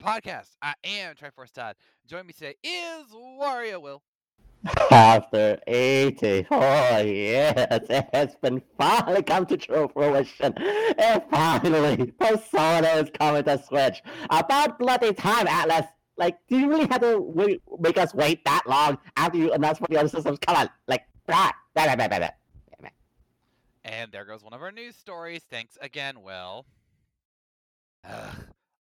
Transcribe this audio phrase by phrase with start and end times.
[0.00, 0.56] Podcast.
[0.62, 1.76] I am Triforce Todd.
[2.06, 4.02] Joining me today is Wario Will.
[4.90, 10.54] After 80, oh yes, it has been finally come to true fruition.
[10.98, 14.02] And finally, Persona is coming to Switch.
[14.30, 15.86] About bloody time, Atlus.
[16.16, 19.78] Like, do you really have to wait, make us wait that long after you announce
[19.78, 20.38] for the other systems?
[20.46, 22.28] Come on, like, blah, blah, blah, blah, blah.
[23.84, 25.42] And there goes one of our news stories.
[25.50, 26.64] Thanks again, Will.
[28.08, 28.34] Ugh.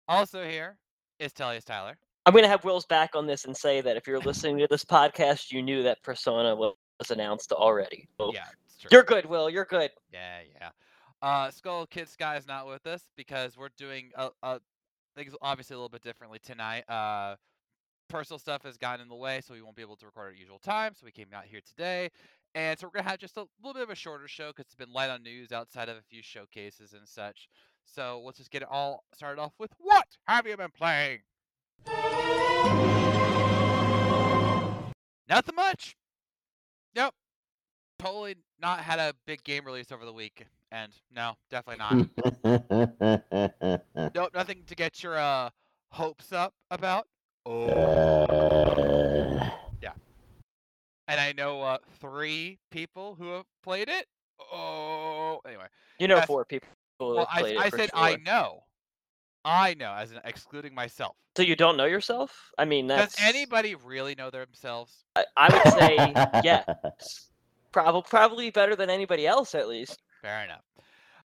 [0.08, 0.78] Also here
[1.24, 1.98] is Tellius Tyler.
[2.26, 4.86] I'm gonna have Will's back on this and say that if you're listening to this
[4.86, 6.76] podcast, you knew that Persona was
[7.10, 8.08] announced already.
[8.18, 8.46] So Yeah.
[8.92, 9.50] You're good, Will.
[9.50, 9.92] You're good.
[10.12, 10.70] Yeah, yeah.
[11.22, 14.12] Uh, Skull Kid Sky is not with us because we're doing
[15.16, 16.84] things obviously a little bit differently tonight.
[16.90, 17.36] Uh,
[18.10, 20.40] personal stuff has gotten in the way, so we won't be able to record at
[20.40, 20.94] usual time.
[20.94, 22.10] So we came out here today,
[22.56, 24.76] and so we're gonna have just a little bit of a shorter show because it's
[24.76, 27.48] been light on news outside of a few showcases and such.
[27.86, 31.20] So let's just get it all started off with what have you been playing?
[35.30, 35.96] Nothing much.
[36.96, 37.14] Yep.
[38.00, 40.46] Totally not had a big game release over the week.
[40.72, 42.10] And no, definitely not.
[44.16, 45.50] nope, nothing to get your uh
[45.92, 47.08] hopes up about.
[47.46, 47.68] Oh.
[47.68, 48.84] Uh,
[51.08, 54.08] And I know uh three people who have played it.
[54.52, 55.66] Oh anyway.
[56.00, 56.28] You know Yes.
[56.28, 56.70] four people.
[57.10, 58.64] Who Well I, it I for said I know.
[59.46, 61.16] I know, as in excluding myself.
[61.36, 62.52] So you don't know yourself?
[62.58, 65.04] I mean, that's Does anybody really know themselves?
[65.16, 67.30] I, I would say yes.
[67.72, 70.00] Probably probably better than anybody else at least.
[70.22, 70.62] Fair enough.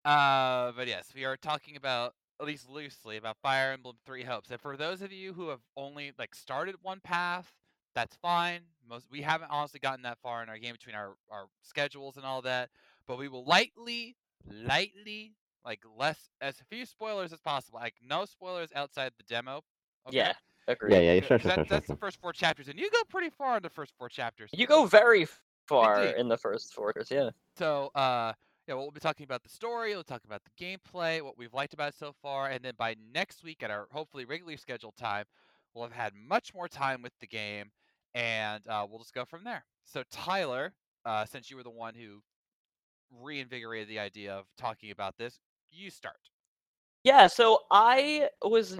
[0.03, 4.49] Uh, but yes, we are talking about at least loosely about Fire Emblem Three Hopes.
[4.49, 7.53] And for those of you who have only like started one path,
[7.93, 8.61] that's fine.
[8.89, 12.25] Most we haven't honestly gotten that far in our game between our our schedules and
[12.25, 12.69] all that.
[13.07, 14.15] But we will lightly,
[14.49, 15.35] lightly,
[15.65, 17.79] like less as few spoilers as possible.
[17.79, 19.61] Like no spoilers outside the demo.
[20.07, 20.17] okay?
[20.17, 20.33] Yeah,
[20.67, 20.93] agreed.
[20.93, 21.95] yeah, yeah, Good, sure, 'cause sure, that- sure, sure, that's sure.
[21.95, 24.49] the first four chapters, and you go pretty far in the first four chapters.
[24.53, 25.27] You go very
[25.67, 26.19] far Indeed.
[26.19, 27.29] in the first four, yeah.
[27.57, 28.33] So, uh,
[28.67, 29.93] yeah, we'll be talking about the story.
[29.93, 32.95] We'll talk about the gameplay, what we've liked about it so far, and then by
[33.13, 35.25] next week at our hopefully regularly scheduled time,
[35.73, 37.71] we'll have had much more time with the game,
[38.13, 39.63] and uh, we'll just go from there.
[39.85, 40.73] So, Tyler,
[41.05, 42.21] uh, since you were the one who
[43.11, 45.39] reinvigorated the idea of talking about this,
[45.71, 46.17] you start.
[47.03, 48.77] Yeah, so I was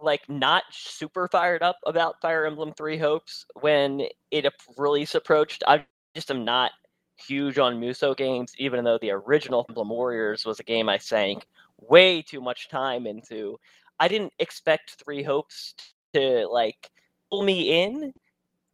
[0.00, 5.62] like not super fired up about Fire Emblem Three Hopes when it release approached.
[5.66, 6.72] I just am not
[7.16, 11.46] huge on Muso games, even though the original Emblem Warriors was a game I sank
[11.80, 13.58] way too much time into.
[13.98, 15.74] I didn't expect Three Hopes
[16.14, 16.90] to like
[17.30, 18.12] pull me in,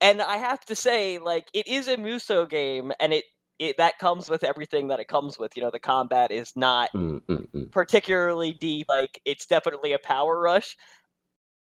[0.00, 3.24] and I have to say, like, it is a Muso game, and it
[3.59, 5.56] it that comes with everything that it comes with.
[5.56, 7.72] You know, the combat is not Mm, mm, mm.
[7.72, 8.87] particularly deep.
[8.89, 10.77] Like it's definitely a power rush.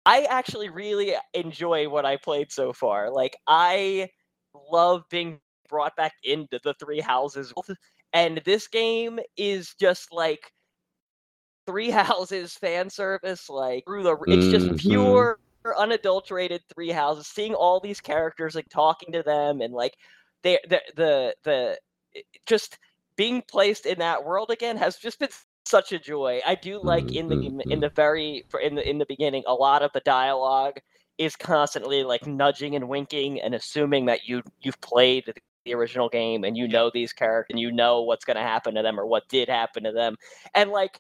[0.06, 3.12] I actually really enjoy what I played so far.
[3.12, 4.10] Like I
[4.72, 7.54] love being brought back into the three houses
[8.14, 10.52] and this game is just like
[11.68, 14.78] three houses fan service like through the it's just Mhm.
[14.78, 15.38] pure
[15.78, 19.94] unadulterated three houses seeing all these characters like talking to them and like
[20.44, 21.78] they the the the
[22.46, 22.78] just
[23.16, 25.30] being placed in that world again has just been
[25.66, 26.42] such a joy.
[26.46, 27.80] I do like in the in mm-hmm.
[27.80, 30.80] the very for- in the in the beginning a lot of the dialogue
[31.18, 35.34] is constantly like nudging and winking and assuming that you you've played the,
[35.66, 38.74] the original game and you know these characters and you know what's going to happen
[38.76, 40.16] to them or what did happen to them.
[40.56, 41.00] And like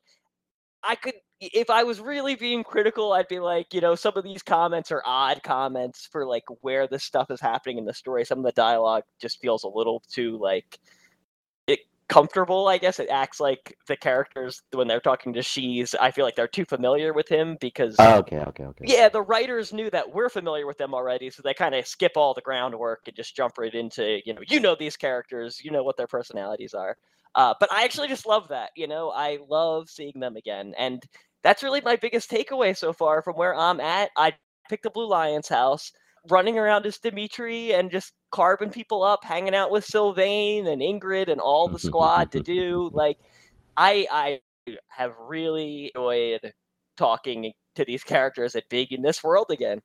[0.84, 4.24] I could if I was really being critical, I'd be like, you know, some of
[4.24, 8.26] these comments are odd comments for like where this stuff is happening in the story.
[8.26, 10.80] Some of the dialogue just feels a little too like
[11.68, 13.00] it comfortable, I guess.
[13.00, 16.66] It acts like the characters when they're talking to Shez, I feel like they're too
[16.66, 18.86] familiar with him because Oh, okay, okay, okay.
[18.86, 22.14] yeah, the writers knew that we're familiar with them already, so they kind of skip
[22.16, 25.70] all the groundwork and just jump right into, you know, you know these characters, you
[25.72, 26.98] know what their personalities are.
[27.36, 31.04] Uh, but I actually just love that, you know, I love seeing them again, and
[31.44, 34.12] that's really my biggest takeaway so far from where I'm at.
[34.18, 34.34] I
[34.70, 35.92] picked the Blue Lions house,
[36.30, 41.30] running around as Dimitri and just carving people up, hanging out with Sylvain and Ingrid
[41.30, 43.18] and all the squad to do like,
[43.78, 44.40] I I
[44.90, 46.54] have really enjoyed
[46.98, 49.82] talking to these characters at big in this world again.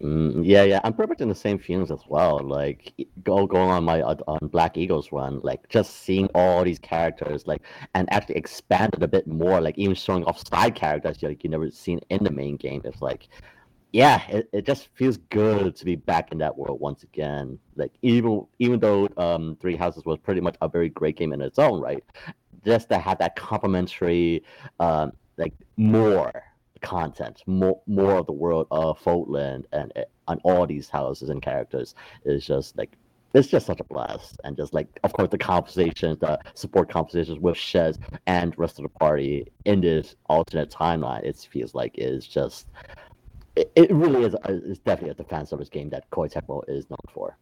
[0.00, 2.38] Mm, yeah, yeah, I'm pretty much in the same feelings as well.
[2.38, 7.48] Like go going on my on Black Eagles run, like just seeing all these characters,
[7.48, 7.62] like
[7.94, 11.68] and actually expanded a bit more, like even showing off side characters like you never
[11.72, 12.80] seen in the main game.
[12.84, 13.28] It's like,
[13.92, 17.58] yeah, it, it just feels good to be back in that world once again.
[17.74, 21.40] Like even even though um Three Houses was pretty much a very great game in
[21.40, 22.04] its own right,
[22.64, 24.44] just to have that complementary,
[24.78, 26.32] um, like more
[26.80, 29.92] content, more more of the world of Fodlan and
[30.26, 31.94] on all these houses and characters
[32.24, 32.96] is just like
[33.34, 34.40] it's just such a blast.
[34.44, 38.84] And just like of course the conversations, the support conversations with Shez and rest of
[38.84, 42.66] the party in this alternate timeline, it feels like is just
[43.56, 46.98] it, it really is it's definitely a defense this game that Koei Tecmo is known
[47.12, 47.36] for.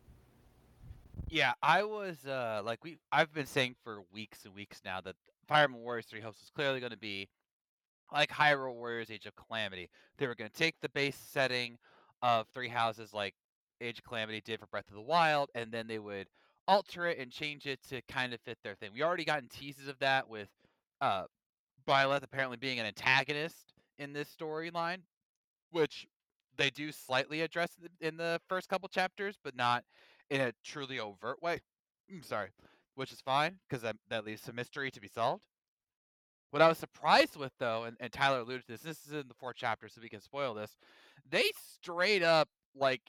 [1.28, 5.16] Yeah, I was uh like we I've been saying for weeks and weeks now that
[5.48, 7.28] Fire Emblem Warriors Three Hopes was clearly going to be
[8.12, 9.90] like Hyrule Warriors Age of Calamity.
[10.18, 11.78] They were going to take the base setting
[12.22, 13.34] of Three Houses like
[13.80, 16.28] Age of Calamity did for Breath of the Wild, and then they would
[16.68, 18.90] alter it and change it to kind of fit their thing.
[18.92, 20.48] We already gotten teases of that with
[21.00, 21.24] uh
[21.86, 24.98] Byleth apparently being an antagonist in this storyline,
[25.70, 26.06] which
[26.56, 27.70] they do slightly address
[28.00, 29.84] in the first couple chapters, but not
[30.30, 31.60] in a truly overt way.
[32.10, 32.48] I'm mm, sorry,
[32.94, 35.44] which is fine because that, that leaves some mystery to be solved.
[36.50, 39.28] What I was surprised with, though, and, and Tyler alluded to this, this is in
[39.28, 40.76] the fourth chapter, so we can spoil this.
[41.28, 41.50] They
[41.80, 43.02] straight up like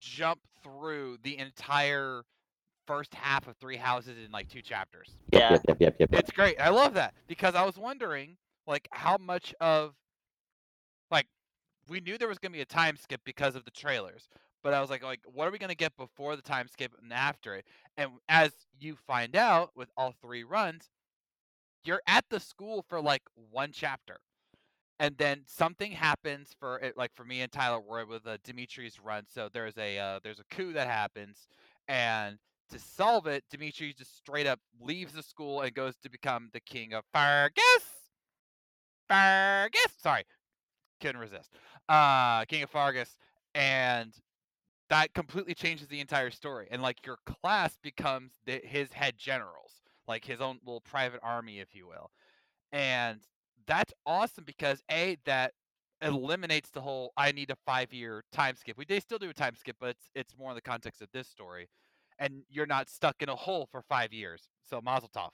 [0.00, 2.22] jump through the entire
[2.86, 5.16] first half of Three Houses in like two chapters.
[5.32, 6.08] Yeah, yep, yep, yep, yep.
[6.12, 6.60] It's great.
[6.60, 8.36] I love that because I was wondering
[8.66, 9.94] like how much of
[11.10, 11.26] like
[11.88, 14.28] we knew there was going to be a time skip because of the trailers,
[14.62, 17.12] but I was like, like, what are we gonna get before the time skip and
[17.12, 17.64] after it?
[17.96, 20.90] And as you find out with all three runs,
[21.88, 24.20] you're at the school for like one chapter,
[25.00, 26.96] and then something happens for it.
[26.96, 30.38] Like for me and Tyler, we're with a Dimitri's run, so there's a uh, there's
[30.38, 31.48] a coup that happens,
[31.88, 32.38] and
[32.70, 36.60] to solve it, Dimitri just straight up leaves the school and goes to become the
[36.60, 37.98] king of fargus
[39.08, 40.24] fargus sorry,
[41.00, 41.52] couldn't resist.
[41.88, 43.16] Uh, king of fargus
[43.54, 44.12] and
[44.90, 49.67] that completely changes the entire story and like your class becomes the, his head generals
[50.08, 52.10] like his own little private army if you will
[52.72, 53.20] and
[53.66, 55.52] that's awesome because a that
[56.02, 59.34] eliminates the whole i need a five year time skip we they still do a
[59.34, 61.68] time skip but it's it's more in the context of this story
[62.18, 65.30] and you're not stuck in a hole for five years so mazel tov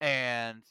[0.00, 0.62] and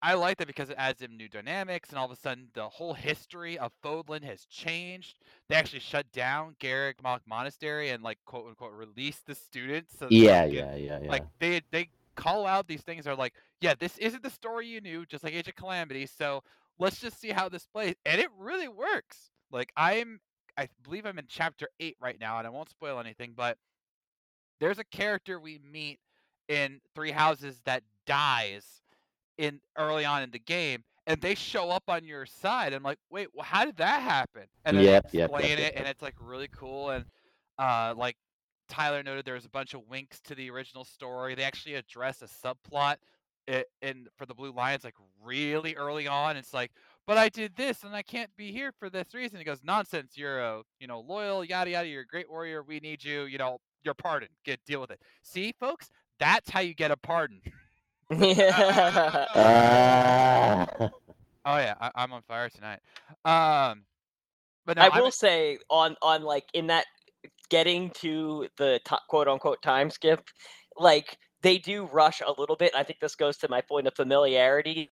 [0.00, 2.68] I like that because it adds in new dynamics, and all of a sudden the
[2.68, 5.18] whole history of Fodlan has changed.
[5.48, 9.98] They actually shut down Garreg Mach Monastery and like quote unquote release the students.
[9.98, 11.10] So yeah, yeah, yeah, yeah.
[11.10, 14.80] Like they they call out these things are like, yeah, this isn't the story you
[14.80, 16.06] knew, just like Age of Calamity.
[16.06, 16.42] So
[16.78, 19.30] let's just see how this plays, and it really works.
[19.50, 20.20] Like I'm,
[20.56, 23.56] I believe I'm in chapter eight right now, and I won't spoil anything, but
[24.60, 25.98] there's a character we meet
[26.48, 28.82] in Three Houses that dies
[29.36, 32.74] in early on in the game and they show up on your side.
[32.74, 34.42] I'm like, wait, well, how did that happen?
[34.64, 36.90] And then yep, they explain yep, yep, it, and it's like really cool.
[36.90, 37.06] And
[37.58, 38.16] uh, like
[38.68, 41.34] Tyler noted, there's a bunch of winks to the original story.
[41.34, 42.96] They actually address a subplot
[43.82, 46.36] in for the Blue Lions like really early on.
[46.36, 46.70] It's like,
[47.06, 49.38] but I did this, and I can't be here for this reason.
[49.38, 50.12] He goes, nonsense.
[50.16, 51.88] You're a you know loyal, yada yada.
[51.88, 52.62] You're a great warrior.
[52.62, 53.22] We need you.
[53.22, 54.32] You know, you're pardoned.
[54.44, 55.00] Get deal with it.
[55.22, 57.40] See, folks, that's how you get a pardon.
[58.10, 59.26] Yeah.
[61.48, 62.80] Oh yeah, I, I'm on fire tonight.
[63.24, 63.84] Um,
[64.66, 66.84] but no, I I'm will say on on like in that
[67.50, 70.22] getting to the to- quote unquote time skip,
[70.76, 72.74] like they do rush a little bit.
[72.74, 74.90] I think this goes to my point of familiarity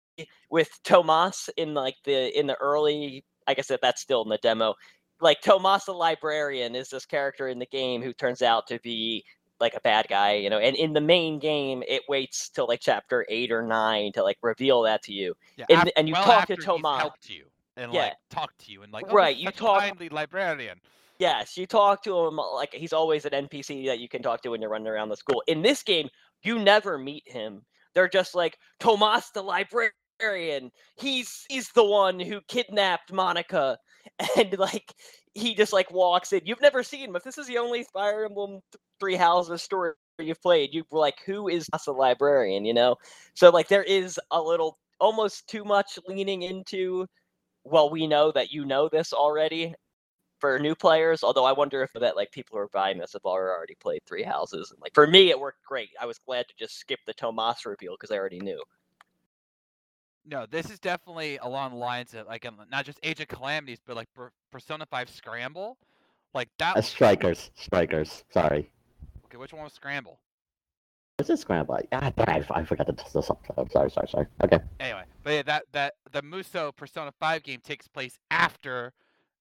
[0.50, 3.25] with Tomas in like the in the early.
[3.47, 4.74] I guess that that's still in the demo.
[5.21, 9.24] Like Tomas the librarian is this character in the game who turns out to be
[9.59, 10.57] like a bad guy, you know.
[10.59, 14.38] And in the main game, it waits till like chapter eight or nine to like
[14.41, 15.33] reveal that to you.
[15.57, 17.00] yeah, And af- and you well talk to after Tomas.
[17.00, 17.45] helped you
[17.77, 18.01] and Yeah.
[18.05, 20.79] like talk to you and like oh, Right, you talk- kindly librarian.
[21.19, 24.50] Yes, you talk to him like he's always an NPC that you can talk to
[24.50, 25.41] when you're running around the school.
[25.48, 26.10] In this game,
[26.43, 27.62] you never meet him.
[27.93, 30.72] They're just like Tomas the librarian.
[30.98, 33.77] He's he's the one who kidnapped Monica,
[34.38, 34.93] and like
[35.34, 36.41] he just like walks in.
[36.45, 37.15] You've never seen him.
[37.15, 41.00] If this is the only Fire Emblem th- Three Houses story you've played, you were
[41.00, 42.65] like, who is the librarian?
[42.65, 42.95] You know.
[43.36, 47.07] So like there is a little almost too much leaning into.
[47.63, 49.74] Well, we know that you know this already,
[50.45, 51.23] for new players.
[51.23, 54.21] Although I wonder if that like people who are buying this have already played Three
[54.21, 54.71] Houses.
[54.71, 55.89] And like for me, it worked great.
[55.99, 58.61] I was glad to just skip the Tomas reveal because I already knew.
[60.27, 63.79] No, this is definitely along the lines of like um, not just Age of Calamities,
[63.85, 64.07] but like
[64.51, 65.77] Persona Five Scramble.
[66.35, 66.77] Like that.
[66.77, 68.23] uh, strikers, strikers.
[68.31, 68.69] Sorry.
[69.25, 70.19] Okay, which one was Scramble?
[71.17, 71.79] This is scramble.
[71.93, 73.69] Ah, I, I forgot the, the subtitle.
[73.71, 74.27] Sorry, sorry, sorry.
[74.43, 74.59] Okay.
[74.81, 78.91] Anyway, but yeah, that that the Muso Persona 5 game takes place after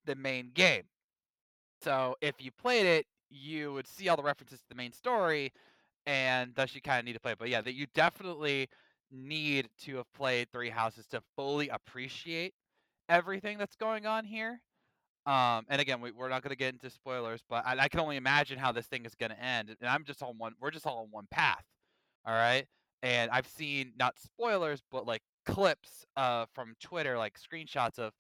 [0.07, 0.85] the main game.
[1.83, 5.53] So if you played it, you would see all the references to the main story,
[6.07, 7.39] and thus you kind of need to play it.
[7.39, 8.69] But yeah, that you definitely
[9.11, 12.55] need to have played Three Houses to fully appreciate
[13.09, 14.61] everything that's going on here.
[15.27, 18.01] Um, and again, we, we're not going to get into spoilers, but I, I can
[18.01, 19.75] only imagine how this thing is going to end.
[19.81, 20.53] And I'm just on one.
[20.61, 21.65] We're just all on one path.
[22.27, 22.67] All right.
[23.03, 28.13] And I've seen not spoilers, but like clips uh, from Twitter, like screenshots of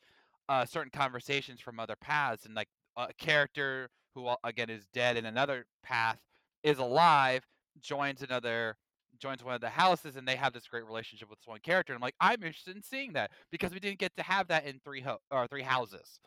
[0.48, 5.26] uh, certain conversations from other paths, and like a character who again is dead in
[5.26, 6.18] another path
[6.62, 7.46] is alive,
[7.80, 8.76] joins another
[9.18, 11.92] joins one of the houses and they have this great relationship with this one character.
[11.92, 14.66] And I'm like, I'm interested in seeing that because we didn't get to have that
[14.66, 16.20] in three ho- or three houses.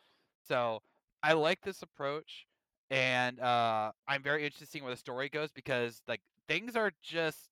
[0.47, 0.81] So
[1.21, 2.45] I like this approach,
[2.89, 6.91] and uh, I'm very interested in seeing where the story goes because like things are
[7.01, 7.49] just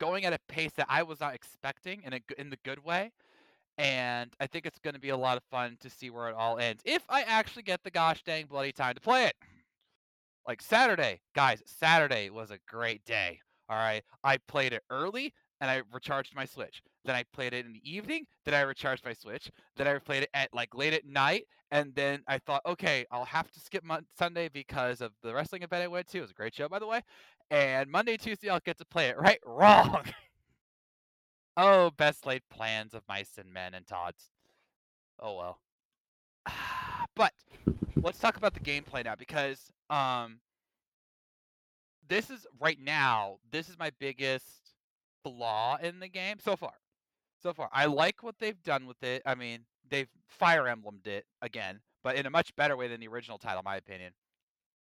[0.00, 3.12] going at a pace that I was not expecting in a in the good way.
[3.82, 6.36] And I think it's going to be a lot of fun to see where it
[6.36, 6.82] all ends.
[6.86, 9.34] If I actually get the gosh dang bloody time to play it.
[10.46, 13.40] Like Saturday, guys, Saturday was a great day.
[13.68, 14.02] All right.
[14.22, 16.80] I played it early and I recharged my Switch.
[17.04, 18.24] Then I played it in the evening.
[18.44, 19.50] Then I recharged my Switch.
[19.76, 21.46] Then I played it at like late at night.
[21.72, 25.64] And then I thought, okay, I'll have to skip Mon- Sunday because of the wrestling
[25.64, 26.18] event I went to.
[26.18, 27.00] It was a great show, by the way.
[27.50, 29.18] And Monday, Tuesday, I'll get to play it.
[29.18, 29.40] Right?
[29.44, 30.04] Wrong.
[31.56, 34.30] Oh, best laid plans of mice and men and Todd's.
[35.20, 35.58] Oh well.
[37.14, 37.32] but
[37.96, 40.40] let's talk about the gameplay now because um
[42.08, 44.74] this is right now this is my biggest
[45.22, 46.72] flaw in the game so far.
[47.42, 47.68] So far.
[47.72, 49.22] I like what they've done with it.
[49.26, 53.08] I mean they've fire emblemed it again but in a much better way than the
[53.08, 54.12] original title in my opinion.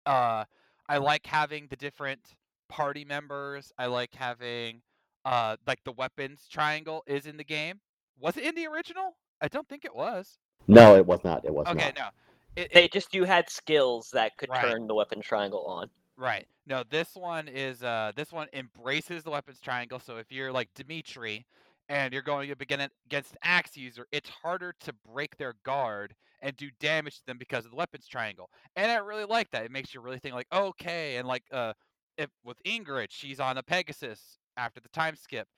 [0.06, 0.44] Uh
[0.88, 2.20] i like having the different
[2.68, 3.72] party members.
[3.78, 4.82] I like having
[5.24, 7.80] uh like the weapons triangle is in the game
[8.18, 11.54] was it in the original i don't think it was no it was not it
[11.54, 11.78] was not.
[11.78, 11.94] okay not.
[11.94, 12.08] no
[12.56, 14.54] it, They just you had skills that could Right.
[14.54, 15.90] turn the weapon triangle on.
[16.16, 16.46] Right.
[16.66, 19.98] No, this one is uh this one embraces the weapons triangle.
[19.98, 21.46] So if you're like Dimitri
[21.88, 26.14] and you're going up again against an axe user, it's harder to break their guard
[26.40, 28.50] and do damage to them because of the weapons triangle.
[28.76, 29.64] And I really like that.
[29.64, 31.72] It makes you really think like, okay, and like uh
[32.18, 35.48] if with Ingrid, she's on a Pegasus after the time skip.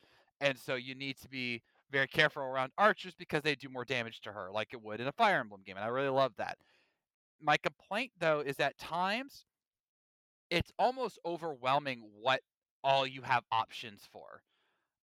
[0.40, 4.20] And so you need to be very careful around archers because they do more damage
[4.22, 5.76] to her, like it would in a Fire Emblem game.
[5.76, 6.58] And I really love that.
[7.40, 9.44] My complaint though is at times
[10.50, 12.40] it's almost overwhelming what
[12.82, 14.42] all you have options for.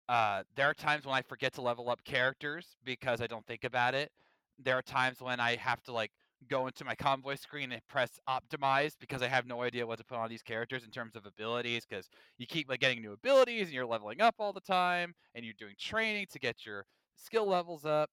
[0.08, 3.64] Uh, there are times when I forget to level up characters because I don't think
[3.64, 4.10] about it.
[4.58, 6.10] There are times when I have to like
[6.48, 10.04] go into my convoy screen and press optimize because I have no idea what to
[10.04, 13.66] put on these characters in terms of abilities because you keep like getting new abilities
[13.66, 16.84] and you're leveling up all the time and you're doing training to get your
[17.16, 18.10] skill levels up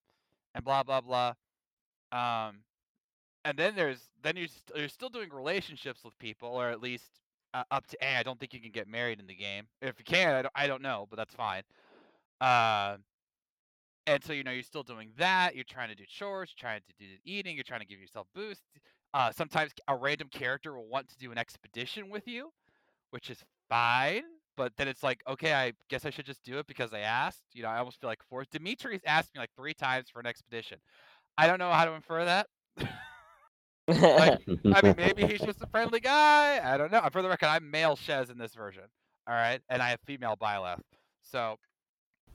[0.55, 1.33] and blah blah blah.
[2.11, 2.59] Um,
[3.45, 7.19] and then there's then you're, st- you're still doing relationships with people or at least
[7.53, 8.17] uh, up to A.
[8.17, 9.65] I don't think you can get married in the game.
[9.81, 11.61] If you can, I don't, I don't know, but that's fine.
[12.41, 12.97] Uh,
[14.07, 15.55] and so you know you're still doing that.
[15.55, 18.63] You're trying to do chores, trying to do eating, you're trying to give yourself boosts.
[19.13, 22.51] Uh, sometimes a random character will want to do an expedition with you,
[23.11, 24.23] which is fine.
[24.57, 27.43] But then it's like, okay, I guess I should just do it because I asked.
[27.53, 28.51] You know, I almost feel like forced.
[28.51, 30.77] Dimitri's asked me like three times for an expedition.
[31.37, 32.47] I don't know how to infer that.
[33.87, 34.37] I
[34.81, 36.61] mean, maybe he's just a friendly guy.
[36.63, 37.01] I don't know.
[37.11, 38.83] For the record, I'm male Shez in this version.
[39.27, 40.81] All right, and I have female Byleth.
[41.21, 41.57] So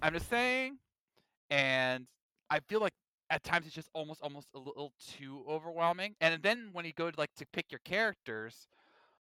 [0.03, 0.79] I'm just saying,
[1.51, 2.07] and
[2.51, 2.95] I feel like
[3.31, 6.17] at times it's just almost almost a little too overwhelming.
[6.21, 8.69] And then when you go to like to pick your characters,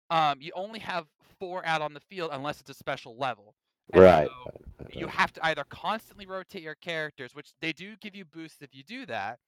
[0.09, 1.07] um, you only have
[1.39, 3.55] four out on the field unless it's a special level.
[3.93, 4.29] And Right.
[4.29, 4.51] so
[4.91, 8.75] you have to either constantly rotate your characters, which they do give you boosts if
[8.75, 9.39] you do that.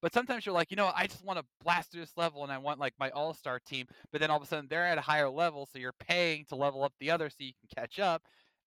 [0.00, 2.52] But sometimes you're like, you know, I just want to blast through this level and
[2.52, 3.86] I want like my all star team.
[4.12, 6.54] But then all of a sudden they're at a higher level, so you're paying to
[6.56, 8.22] level up the other so you can catch up.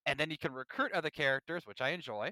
[0.05, 2.31] And then you can recruit other characters, which I enjoy.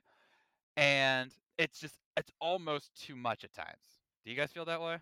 [0.79, 4.00] And it's just, it's almost too much at times.
[4.24, 4.98] Do you guys feel that way?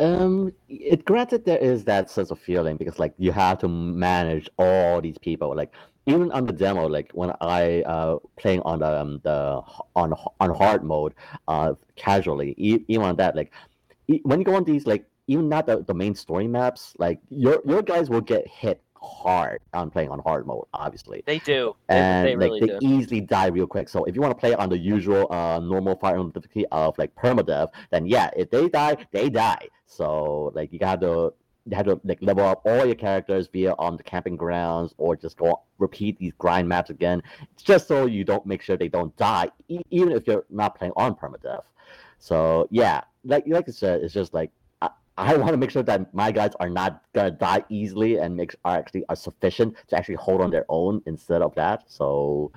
[0.00, 4.48] Um, it granted there is that sense of feeling because like you have to manage
[4.58, 5.54] all these people.
[5.54, 5.74] Like
[6.06, 9.60] even on the demo, like when I uh playing on the um, the
[9.96, 11.14] on on hard mode,
[11.48, 13.52] uh casually, even on that, like
[14.22, 17.60] when you go on these like even not the, the main story maps, like your
[17.66, 21.74] your guys will get hit hard on playing on hard mode, obviously They do.
[21.88, 22.94] They, and they really like they do.
[22.94, 23.88] easily die real quick.
[23.88, 26.96] So if you want to play on the usual uh normal fire Emblem difficulty of
[26.98, 29.68] like permadeath, then yeah, if they die, they die.
[29.86, 31.32] So like you got to
[31.66, 35.16] you have to like level up all your characters via on the camping grounds or
[35.16, 37.22] just go repeat these grind maps again,
[37.62, 40.92] just so you don't make sure they don't die, e- even if you're not playing
[40.96, 41.64] on permadeath.
[42.18, 44.50] So yeah, like like I said, it's just like
[45.18, 48.54] I, want to make sure that my guys are not gonna die easily and make
[48.64, 51.84] are actually are sufficient to actually hold on their own instead of that.
[51.88, 52.52] So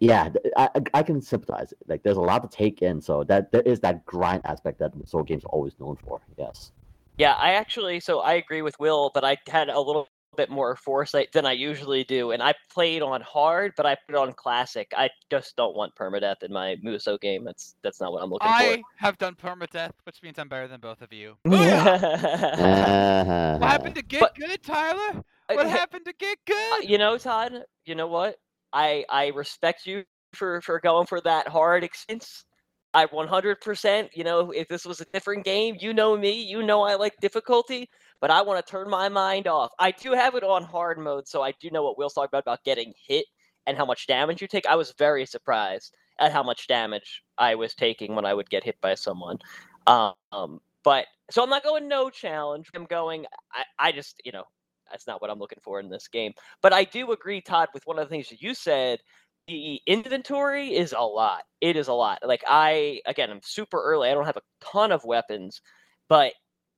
[0.00, 1.74] yeah, I, I- I can sympathize.
[1.86, 4.92] Like, there's a lot to take in, so that there is that grind aspect that
[5.06, 6.20] Soul games are always known for.
[6.38, 6.72] Yes.
[7.18, 10.76] Yeah, I actually so I agree with Will, but I had a little bit more
[10.76, 14.92] foresight than I usually do, and I played on hard, but I put on classic.
[14.96, 17.44] I just don't want permadeath in my Muso game.
[17.44, 18.54] That's that's not what I'm looking for.
[18.54, 21.36] I have done permadeath, which means I'm better than both of you.
[21.44, 21.50] for.
[21.50, 22.60] Booyah!
[23.60, 25.22] What happened to get But- good, Tyler?
[25.48, 26.88] Uh, What hey, happened to get uh, good?
[26.88, 27.52] you know, Todd.
[27.84, 28.36] You know what?
[28.72, 32.44] I I respect you for for going for that hard experience.
[32.92, 34.08] I 100%.
[34.14, 36.42] You know, if this was a different game, you know me.
[36.42, 37.88] You know I like difficulty,
[38.20, 39.70] but I want to turn my mind off.
[39.78, 42.44] I do have it on hard mode, so I do know what Will's talking about
[42.44, 43.26] about getting hit
[43.66, 44.66] and how much damage you take.
[44.66, 48.64] I was very surprised at how much damage I was taking when I would get
[48.64, 49.38] hit by someone.
[49.86, 52.68] Um, but so I'm not going no challenge.
[52.74, 53.26] I'm going.
[53.52, 54.44] I, I just you know
[54.90, 56.32] that's not what I'm looking for in this game.
[56.62, 59.00] But I do agree, Todd, with one of the things that you said.
[59.48, 61.42] The inventory is a lot.
[61.60, 62.20] It is a lot.
[62.24, 64.08] Like I again, I'm super early.
[64.08, 65.60] I don't have a ton of weapons,
[66.08, 66.34] but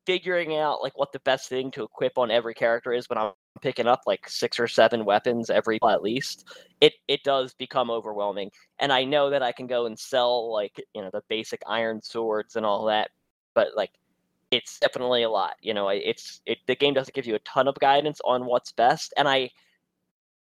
[0.07, 3.33] figuring out like what the best thing to equip on every character is when I'm
[3.61, 6.49] picking up like six or seven weapons every at least,
[6.81, 8.51] it it does become overwhelming.
[8.79, 12.03] And I know that I can go and sell like you know the basic iron
[12.03, 13.11] swords and all that,
[13.55, 13.93] but like
[14.51, 15.55] it's definitely a lot.
[15.63, 18.73] You know, it's it the game doesn't give you a ton of guidance on what's
[18.73, 19.51] best, and I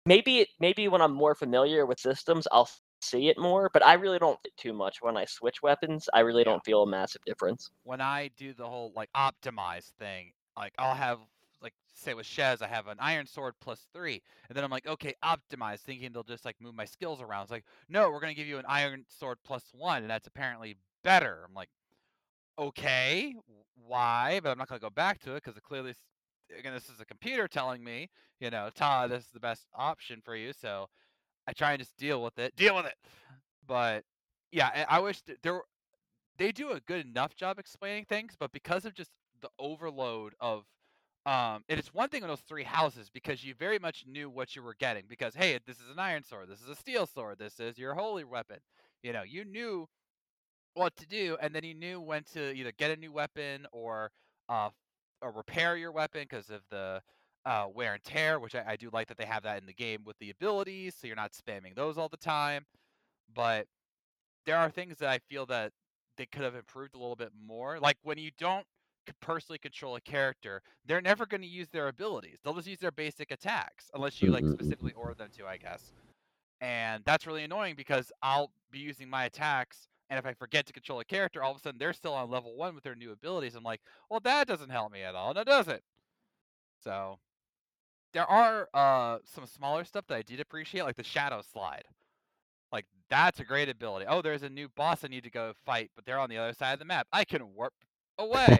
[0.05, 2.69] maybe maybe when I'm more familiar with systems, I'll
[3.01, 3.69] see it more.
[3.71, 6.09] But I really don't too much when I switch weapons.
[6.13, 6.53] I really Yeah.
[6.53, 7.69] don't feel a massive difference.
[7.83, 11.19] when I do the whole like optimize thing, like I'll have
[11.61, 14.87] like say with Shez, I have an iron sword plus three, and then I'm like,
[14.87, 17.43] okay, optimize, thinking they'll just like move my skills around.
[17.43, 20.77] It's like, no, we're gonna give you an iron sword plus one, and that's apparently
[21.03, 21.43] better.
[21.47, 21.69] I'm like,
[22.57, 23.35] okay,
[23.75, 24.39] why?
[24.43, 25.93] But I'm not gonna go back to it because clearly,
[26.57, 30.21] again, this is a computer telling me, you know, Todd, this is the best option
[30.23, 30.53] for you.
[30.53, 30.87] So
[31.49, 32.93] I try and just deal with it, deal with it.
[33.67, 34.03] But
[34.51, 35.65] yeah, I wish there were
[36.37, 39.09] they do a good enough job explaining things, but because of just
[39.41, 40.63] the overload of
[41.25, 44.55] um and it's one thing on those three houses because you very much knew what
[44.55, 47.39] you were getting because hey, this is an iron sword, this is a steel sword,
[47.39, 48.57] this is your holy weapon.
[49.01, 49.87] You know, you knew
[50.75, 54.11] what to do and then you knew when to either get a new weapon or
[54.49, 54.69] uh
[55.21, 57.01] or repair your weapon because of the
[57.45, 59.73] uh, wear and tear, which I, I do like that they have that in the
[59.73, 62.65] game with the abilities, so you're not spamming those all the time.
[63.33, 63.67] But
[64.45, 65.71] there are things that I feel that
[66.17, 67.79] they could have improved a little bit more.
[67.79, 68.65] Like when you don't
[69.21, 72.37] personally control a character, they're never going to use their abilities.
[72.43, 75.93] They'll just use their basic attacks unless you like specifically order them to, I guess.
[76.61, 80.73] And that's really annoying because I'll be using my attacks and if I forget to
[80.73, 83.11] control a character, all of a sudden they're still on level 1 with their new
[83.11, 83.55] abilities.
[83.55, 85.83] I'm like, "Well, that doesn't help me at all." Now does it?
[86.83, 87.19] So,
[88.13, 91.83] there are uh some smaller stuff that I did appreciate like the shadow slide.
[92.71, 94.05] Like that's a great ability.
[94.07, 96.53] Oh, there's a new boss I need to go fight, but they're on the other
[96.53, 97.07] side of the map.
[97.11, 97.73] I can warp
[98.17, 98.57] away.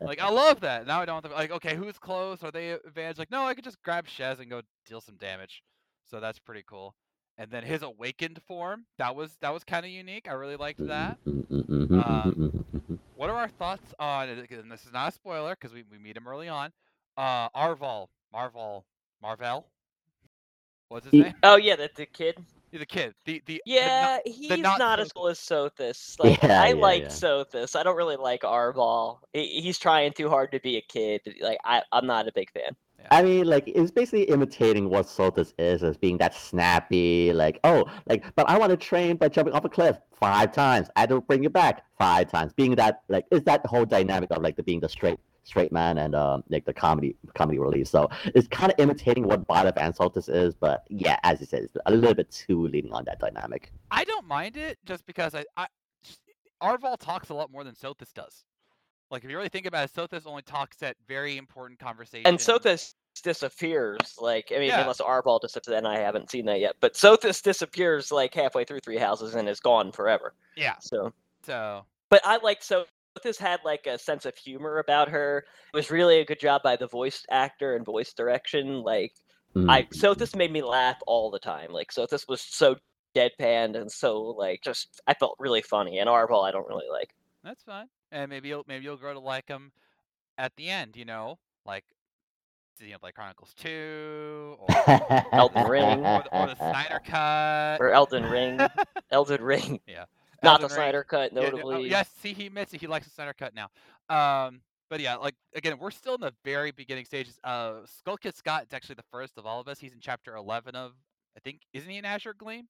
[0.00, 0.86] like I love that.
[0.86, 2.42] Now I don't have to, like okay, who's close?
[2.42, 3.18] Are they advantage?
[3.18, 5.62] Like no, I could just grab Shez and go deal some damage.
[6.10, 6.94] So that's pretty cool.
[7.36, 10.28] And then his awakened form, that was that was kind of unique.
[10.28, 11.18] I really liked that.
[11.26, 12.64] Um,
[13.16, 14.28] What are our thoughts on?
[14.28, 16.70] And this is not a spoiler because we, we meet him early on.
[17.16, 18.84] Uh, Arval, Marvel,
[19.22, 19.66] Marvel.
[20.88, 21.34] What's his He- name?
[21.42, 22.36] Oh yeah, the, the kid.
[22.70, 23.14] He's a kid.
[23.24, 26.16] The the the Yeah, not- he's not not, as cool as Sothis.
[26.18, 27.08] Like Yeah, I yeah, like yeah.
[27.08, 27.76] Sothis.
[27.76, 29.18] I don't really like Arval.
[29.32, 31.20] He, he's trying too hard to be a kid.
[31.40, 32.74] Like I, I'm not a big fan.
[33.10, 37.84] I mean, like it's basically imitating what Sothis is as being that snappy, like oh,
[38.08, 40.88] like but I want to train by jumping off a cliff five times.
[40.96, 42.54] I don't bring you back five times.
[42.54, 45.72] Being that like is that the whole dynamic of like the being the straight straight
[45.72, 47.90] man and um like the comedy comedy release.
[47.90, 51.62] So it's kind of imitating what Bottom and Sothis is, but yeah, as you said,
[51.64, 53.72] it's a little bit too leaning on that dynamic.
[53.90, 55.66] I don't mind it just because I, I
[56.62, 58.44] Arval talks a lot more than Sothis does.
[59.10, 62.26] Like if you really think about it, Sothis only talks at very important conversations.
[62.26, 64.16] And Sothis disappears.
[64.18, 64.80] Like I mean, Yeah.
[64.80, 66.76] unless Arval disappears, and I haven't seen that yet.
[66.80, 70.34] But Sothis disappears like halfway through Three Houses and is gone forever.
[70.56, 70.76] Yeah.
[70.80, 71.12] So,
[71.44, 72.86] So but I like so.
[73.16, 75.44] Sothis had like a sense of humor about her.
[75.72, 78.82] It was really a good job by the voice actor and voice direction.
[78.82, 79.12] Like
[79.56, 79.88] I Mhm.
[79.90, 81.70] Sothis made me laugh all the time.
[81.70, 82.76] Like Sothis was so
[83.14, 85.98] deadpan and so like just I felt really funny.
[85.98, 87.14] And Arval I don't really like.
[87.44, 87.86] that's fine.
[88.10, 89.70] And maybe you'll maybe you'll grow to like him
[90.38, 90.96] at the end.
[90.96, 91.84] You know, like
[92.80, 96.04] Xenoblade Chronicles Two or Elden Ring.
[96.04, 97.80] or, the, or the Snyder Cut.
[97.80, 98.58] Or Elden Ring.
[99.12, 99.80] Elden Ring.
[99.86, 100.06] Yeah.
[100.44, 100.84] Not the Elden Ring.
[100.84, 101.88] Snyder cut, Yeah, no- oh, notably.
[101.90, 102.80] yes, see, he admits it.
[102.80, 103.68] He likes the Snyder cut now.
[104.08, 107.38] Um, but yeah, like again, we're still in the very beginning stages.
[107.42, 109.78] Uh, Skull Kid Scott is actually the first of all of us.
[109.80, 110.92] He's in chapter eleven of,
[111.36, 112.68] I think, isn't he in Azure Gleam?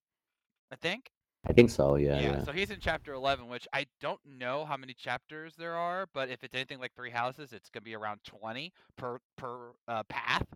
[0.73, 1.11] I think.
[1.47, 1.97] I think so.
[1.97, 2.45] Yeah, Yeah, yeah.
[2.45, 6.31] so he's in chapter 11, which I don't know how many chapters there are, but
[6.31, 10.47] if it's anything like Three Houses, it's gonna be around 20 per per uh, path.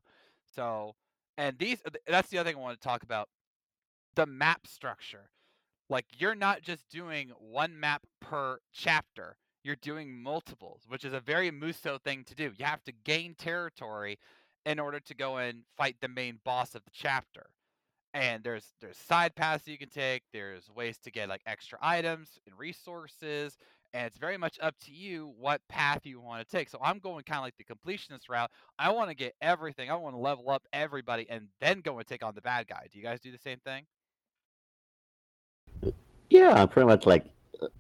[0.54, 0.94] So,
[1.36, 3.28] and these that's the other thing I want to talk about.
[4.14, 5.28] The map structure.
[5.88, 9.36] Like you're not just doing one map per chapter.
[9.64, 12.52] You're doing multiples, which is a very Muso thing to do.
[12.56, 14.18] You have to gain territory
[14.64, 17.46] in order to go and fight the main boss of the chapter
[18.14, 22.38] and there's there's side paths you can take there's ways to get like extra items
[22.46, 23.58] and resources
[23.92, 26.98] and it's very much up to you what path you want to take so i'm
[26.98, 30.20] going kind of like the completionist route i want to get everything i want to
[30.20, 33.20] level up everybody and then go and take on the bad guy do you guys
[33.20, 33.84] do the same thing
[36.30, 37.26] Yeah, I'm pretty much like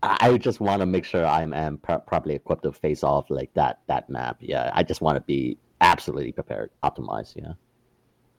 [0.02, 3.30] I I just want to make sure I'm am pro- properly equipped to face off
[3.30, 4.38] like that that map.
[4.40, 7.36] Yeah, I just want to be absolutely prepared, optimized.
[7.36, 7.52] Yeah.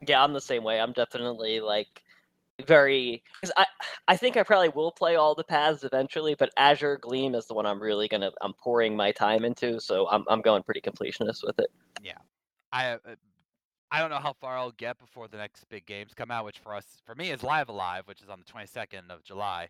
[0.06, 0.80] Yeah, I'm the same way.
[0.80, 2.04] I'm definitely like
[2.66, 3.66] very because I
[4.08, 7.54] I think I probably will play all the paths eventually, but Azure Gleam is the
[7.54, 9.80] one I'm really gonna I'm pouring my time into.
[9.80, 11.72] So I'm I'm going pretty completionist with it.
[12.02, 12.18] Yeah,
[12.72, 12.98] I uh,
[13.92, 16.60] i don't know how far i'll get before the next big games come out which
[16.60, 19.70] for us for me is Live A Live which is on the 22nd of july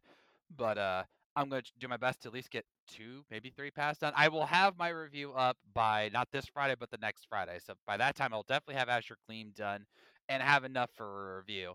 [0.58, 1.04] but uh
[1.36, 4.14] i'm going to do my best to at least get two maybe three paths done
[4.16, 7.74] i will have my review up by not this friday but the next friday so
[7.88, 9.86] by that time i'll definitely have azure gleam done
[10.30, 11.74] and have enough for a review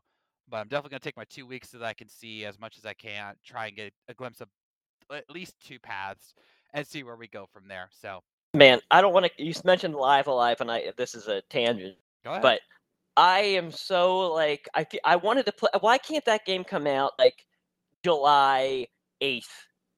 [0.49, 2.59] but i'm definitely going to take my two weeks so that i can see as
[2.61, 4.49] much as i can try and get a glimpse of
[5.13, 6.35] at least two paths
[6.75, 8.21] and see where we go from there so
[8.55, 9.45] Man, I don't want to.
[9.45, 12.61] You mentioned Live A Live, and I this is a tangent, go ahead but
[13.17, 15.71] I am so like I I wanted to play.
[15.81, 17.47] Why can't that game come out like
[18.05, 18.87] July
[19.21, 19.51] eighth?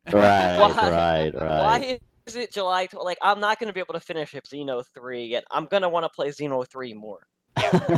[0.12, 1.40] Right, Why- right, right.
[1.80, 2.86] Why is it July?
[2.86, 5.66] tw- Like I'm not going to be able to finish if Xeno three, and I'm
[5.66, 7.26] going to want to play Xeno three more.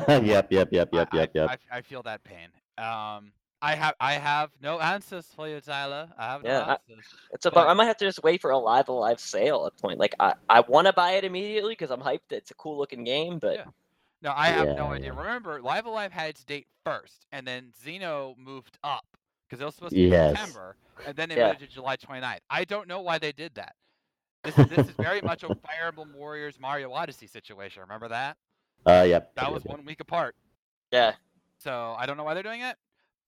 [0.08, 1.50] yep, yep, yep, yep, I, yep, yep.
[1.50, 2.48] I, I feel that pain.
[2.78, 6.08] Um, I have I have no answers for you, Tyler.
[6.16, 6.78] I have no Yeah, I-
[7.32, 9.76] It's a But- I might have to just wait for a live alive sale at
[9.78, 9.98] point.
[9.98, 12.30] Like I, I want to buy it immediately because I'm hyped.
[12.30, 13.64] It's a cool looking game, but Yeah.
[14.22, 15.12] No, I have no Yeah, idea.
[15.12, 15.18] yeah.
[15.20, 19.04] Remember, Live A Live had its date first, and then Xeno moved up
[19.48, 20.36] because it was supposed to be Yes.
[20.36, 21.48] September, and then they Yeah.
[21.48, 22.42] moved it to July 29th.
[22.50, 23.74] I don't know why they did that.
[24.44, 27.82] This is this is very much a Fire Emblem Warriors Mario Odyssey situation.
[27.82, 28.36] Remember that?
[28.86, 29.32] Uh, yep.
[29.36, 30.34] That was one week apart.
[30.92, 31.14] yeah.
[31.58, 32.76] So I don't know why they're doing it,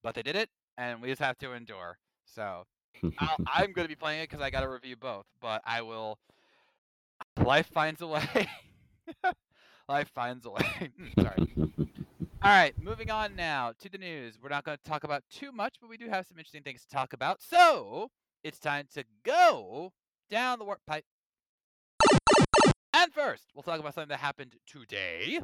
[0.03, 1.99] but they did it, and we just have to endure.
[2.25, 2.65] So
[3.19, 5.83] I'll, I'm going to be playing it because I got to review both, but I
[5.83, 6.19] will.
[7.37, 8.49] Life finds a way.
[9.89, 10.91] Life finds a way.
[11.21, 11.39] Sorry.
[12.43, 14.39] All right, moving on now to the news.
[14.43, 16.81] We're not going to talk about too much, but we do have some interesting things
[16.81, 17.43] to talk about.
[17.43, 18.09] So
[18.43, 19.93] it's time to go
[20.31, 21.05] down the warp pipe.
[22.95, 25.41] And first, we'll talk about something that happened today.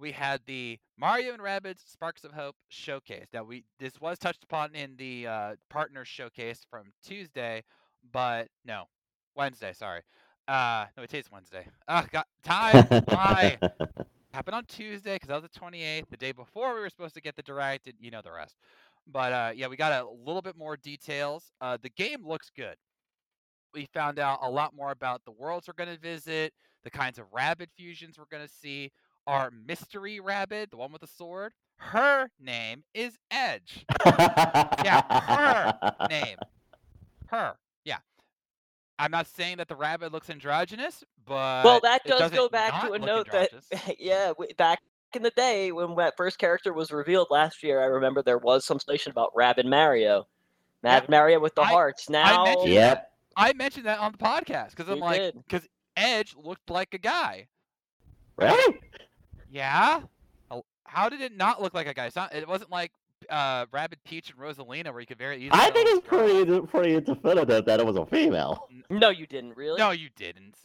[0.00, 3.26] We had the Mario and Rabbids Sparks of Hope showcase.
[3.32, 7.62] Now, we this was touched upon in the uh, partner showcase from Tuesday,
[8.12, 8.86] but no,
[9.36, 9.72] Wednesday.
[9.72, 10.00] Sorry.
[10.48, 11.64] Uh, no, it is Wednesday.
[11.86, 12.86] Ah, got time.
[13.06, 13.56] Why?
[14.32, 17.20] Happened on Tuesday because that was the 28th, the day before we were supposed to
[17.20, 18.56] get the direct, and you know the rest.
[19.06, 21.52] But uh, yeah, we got a little bit more details.
[21.60, 22.76] Uh, the game looks good.
[23.74, 26.52] We found out a lot more about the worlds we're going to visit,
[26.84, 28.90] the kinds of Rabbid fusions we're going to see.
[29.26, 33.84] Our mystery rabbit, the one with the sword, her name is Edge.
[34.84, 36.36] Yeah, her name.
[37.28, 37.54] Her.
[37.84, 37.98] Yeah.
[38.98, 42.92] I'm not saying that the rabbit looks androgynous, but Well, that does go back to
[42.92, 43.50] a note that
[44.00, 44.80] yeah, w- back
[45.14, 48.64] in the day when that first character was revealed last year, I remember there was
[48.64, 50.26] some speculation about Rabbid Mario,
[50.82, 52.10] Yeah, Rabbid Mario with the I- hearts.
[52.10, 53.12] Now, mentioned Yep.
[53.36, 56.98] I mentioned that on the podcast because I'm You like, because Edge looked like a
[56.98, 57.46] guy.
[58.36, 58.80] Really?
[59.50, 60.00] Yeah.
[60.84, 62.06] How did it not look like a guy?
[62.06, 62.90] It's not, it wasn't like
[63.28, 65.50] uh, Rabbid Peach and Rosalina where you could very easily.
[65.52, 68.66] I think it's a pretty pretty definitive that it was a female.
[68.90, 69.78] no, you didn't really.
[69.78, 70.56] No, you didn't.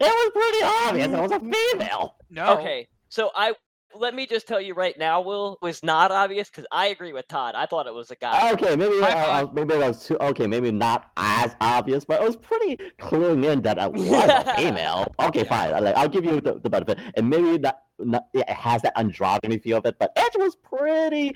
[0.00, 2.16] It was pretty obvious it was a female.
[2.30, 2.58] No.
[2.58, 3.54] Okay, so I
[3.94, 7.26] let me just tell you right now, Will was not obvious because I agree with
[7.26, 7.54] Todd.
[7.54, 8.52] I thought it was a guy.
[8.52, 10.16] Okay, maybe High uh, uh, maybe it was too.
[10.18, 14.54] Okay, maybe not as obvious, but it was pretty cluing in that it was a
[14.56, 15.12] female.
[15.20, 15.48] Okay, Yeah.
[15.48, 15.74] fine.
[15.74, 18.94] I Like, I'll give you the, the benefit, and maybe that not, it has that
[18.96, 21.32] androgyny feel of it, but Edge was pretty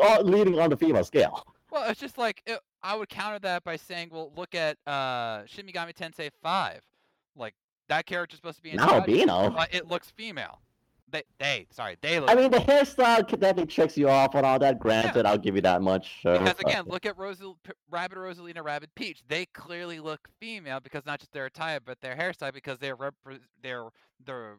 [0.00, 1.44] uh, leading on the female scale.
[1.70, 5.44] Well, it's just like it, I would counter that by saying, well, look at uh,
[5.46, 6.80] Shin Megami Tensei Five.
[7.36, 7.54] Like
[7.88, 9.50] that character's supposed to be androgynous, albino.
[9.50, 10.60] but it looks female.
[11.10, 12.30] They, they, sorry, they look.
[12.30, 14.78] I mean, the hairstyle definitely tricks you off on all that.
[14.78, 16.20] Granted, I'll give you that much.
[16.20, 16.38] Sure.
[16.38, 17.58] Because again, look at Rosal-
[17.90, 19.22] Rabbid Rosalina, Rabbid Peach.
[19.26, 23.40] They clearly look female because not just their attire, but their hairstyle because they're repre-
[23.62, 23.84] they're
[24.24, 24.58] the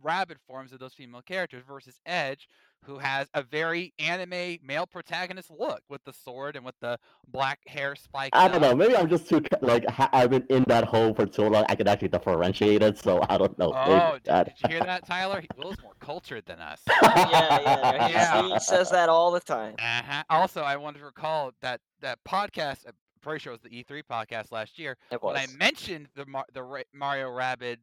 [0.00, 1.64] rabbit forms of those female characters.
[1.66, 2.48] Versus Edge,
[2.84, 7.58] who has a very anime male protagonist look with the sword and with the black
[7.66, 8.30] hair spike.
[8.32, 8.62] I don't up.
[8.62, 8.74] know.
[8.76, 11.64] Maybe I'm just too like ha- I've been in that hole for too long.
[11.68, 12.98] I can actually differentiate it.
[12.98, 13.72] So I don't know.
[13.72, 15.40] maybe Oh, did, that- did you hear that, Tyler?
[15.40, 16.80] He- Will's more cultured than us.
[17.02, 18.48] yeah, yeah, Yeah.
[18.54, 19.74] He says that all the time.
[19.78, 20.22] Uh-huh.
[20.30, 22.86] Also, I wanted to recall that that podcast.
[22.86, 24.96] I'm pretty sure it was the E3 podcast last year.
[25.10, 25.36] It When.
[25.36, 27.80] I mentioned the Mar- the Ra- Mario Rabbid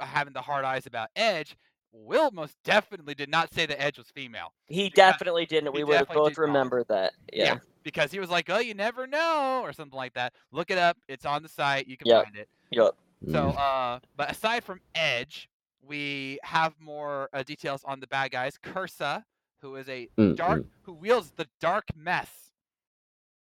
[0.00, 1.56] having the hard eyes about Edge,
[1.92, 5.72] Will most definitely did not say the Edge was female He because definitely didn't.
[5.72, 6.88] We would have both remember not.
[6.88, 7.12] that.
[7.32, 7.54] Yeah.
[7.54, 7.58] Yeah.
[7.82, 10.32] because he was like, "Oh, you never know," or something like that.
[10.52, 11.86] Look it up; it's on the site.
[11.86, 12.24] You can Yep.
[12.24, 12.48] find it.
[12.70, 12.96] Yup.
[13.28, 13.58] So, Mm.
[13.58, 15.48] uh, but aside from Edge,
[15.82, 18.58] we have more uh, details on the bad guys.
[18.62, 19.24] Cursa,
[19.60, 22.52] who is a Mm, dark, who wields the dark mess.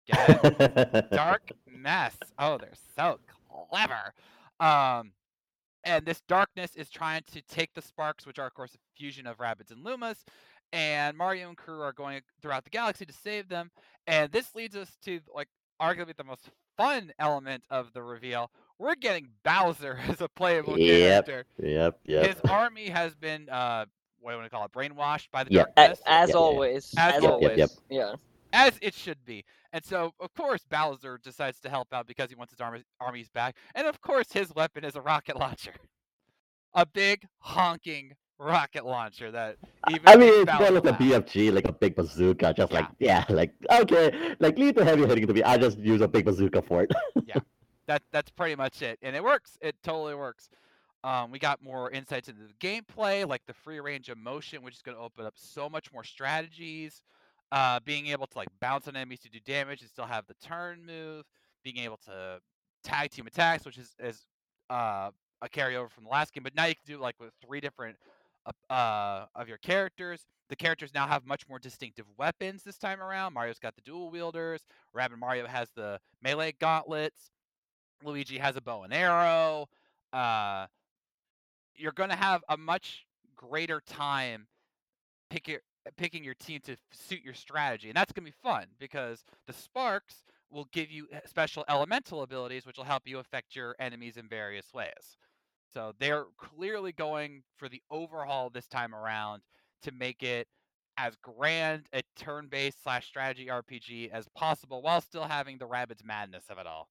[0.08, 0.42] Get it?
[1.12, 2.18] dark mess.
[2.38, 3.20] Oh, they're so
[3.70, 4.14] clever.
[4.60, 5.14] Um,
[5.86, 9.28] and this darkness is trying to take the sparks, which are of course a fusion
[9.28, 10.24] of Rabbids and lumas.
[10.74, 13.72] And Mario and crew are going throughout the galaxy to save them.
[14.08, 15.50] And this leads us to like
[15.82, 18.52] arguably the most fun element of the reveal.
[18.80, 20.80] We're getting Bowser as a playable Yep.
[20.80, 21.46] character.
[21.64, 22.00] Yep.
[22.06, 22.32] Yep.
[22.32, 23.86] His army has been uh,
[24.22, 24.74] what do you want to call it?
[24.74, 25.74] Brainwashed by the Yep.
[25.78, 26.60] Darkness As Yeah, yeah.
[26.60, 26.96] always.
[26.98, 27.54] As As Yep, always.
[27.56, 27.72] yep, yep.
[27.90, 28.16] Yeah.
[28.54, 29.44] As it should be.
[29.74, 33.30] And so, of course, Bowser decides to help out because he wants his army, armies
[33.30, 33.56] back.
[33.76, 35.74] And of course, his weapon is a rocket launcher,
[36.74, 39.58] a big honking rocket launcher that
[39.90, 40.94] even I mean, it's more like a.
[40.94, 42.54] BFG, like a big bazooka.
[42.54, 45.44] Just like, yeah, like okay, like leave the heavy hitting to me.
[45.44, 46.92] I just use a big bazooka for it.
[47.26, 47.40] Yeah,
[47.88, 49.58] that that's pretty much it, and it works.
[49.62, 50.50] It totally works.
[51.04, 54.76] Um, we got more insights into the gameplay, like the free range of motion, which
[54.76, 57.02] is going to open up so much more strategies.
[57.52, 60.36] Uh, being able to like bounce on enemies to do damage and still have the
[60.36, 61.26] turn move.
[61.64, 62.40] Being able to
[62.84, 64.22] tag team attacks, which is is
[64.70, 65.12] uh,
[65.42, 67.98] a carryover from the last game, but now you can do like with three different
[68.46, 70.26] uh, uh, of your characters.
[70.50, 73.34] The characters now have much more distinctive weapons this time around.
[73.34, 74.62] Mario's got the dual wielders.
[74.94, 77.32] Rabbid Mario has the melee gauntlets.
[78.04, 79.68] Luigi has a bow and arrow.
[80.12, 80.66] Uh,
[81.76, 84.48] you're going to have a much greater time
[85.30, 85.62] pick your,
[85.98, 89.54] picking your team to suit your strategy, and that's going to be fun because the
[89.54, 94.18] sparks will give you uh, special elemental abilities, which will help you affect your enemies
[94.18, 95.18] in various ways.
[95.74, 99.42] So they're clearly going for the overhaul this time around
[99.84, 100.48] to make it
[100.98, 106.44] as grand a turn-based slash strategy RPG as possible, while still having the rabbit's madness
[106.50, 106.90] of it all.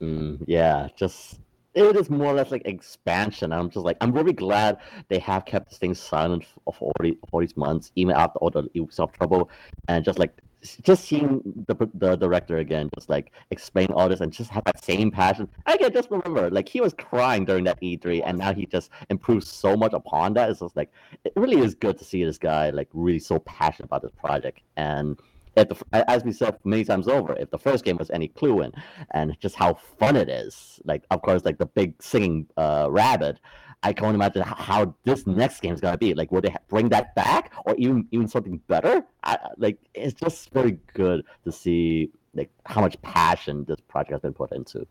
[0.00, 1.40] Mm, yeah, just
[1.74, 3.52] it is more or less like expansion.
[3.52, 4.78] I'm just like I'm really glad
[5.08, 8.50] they have kept this thing silent for all, the, all these months, even after all
[8.50, 9.50] the Ubisoft trouble,
[9.88, 10.40] and just like
[10.82, 14.82] just seeing the the director again, just like explain all this and just have that
[14.84, 15.48] same passion.
[15.66, 19.46] Again, just remember, like he was crying during that E3, and now he just improved
[19.46, 20.50] so much upon that.
[20.50, 20.90] It's just like
[21.24, 24.60] it really is good to see this guy like really so passionate about this project
[24.76, 25.18] and.
[25.56, 28.28] If the, f- as we said many times over, if the first game was any
[28.28, 28.72] clue in,
[29.12, 30.80] and just how fun it is.
[30.84, 33.40] Like, of course, like the big singing uh, rabbit.
[33.82, 36.12] I can't imagine how this next game is gonna be.
[36.12, 39.02] Like, will they bring that back, or even even something better?
[39.24, 44.12] I, I- like, it's just very good to see like how much passion this project
[44.12, 44.86] has been put into.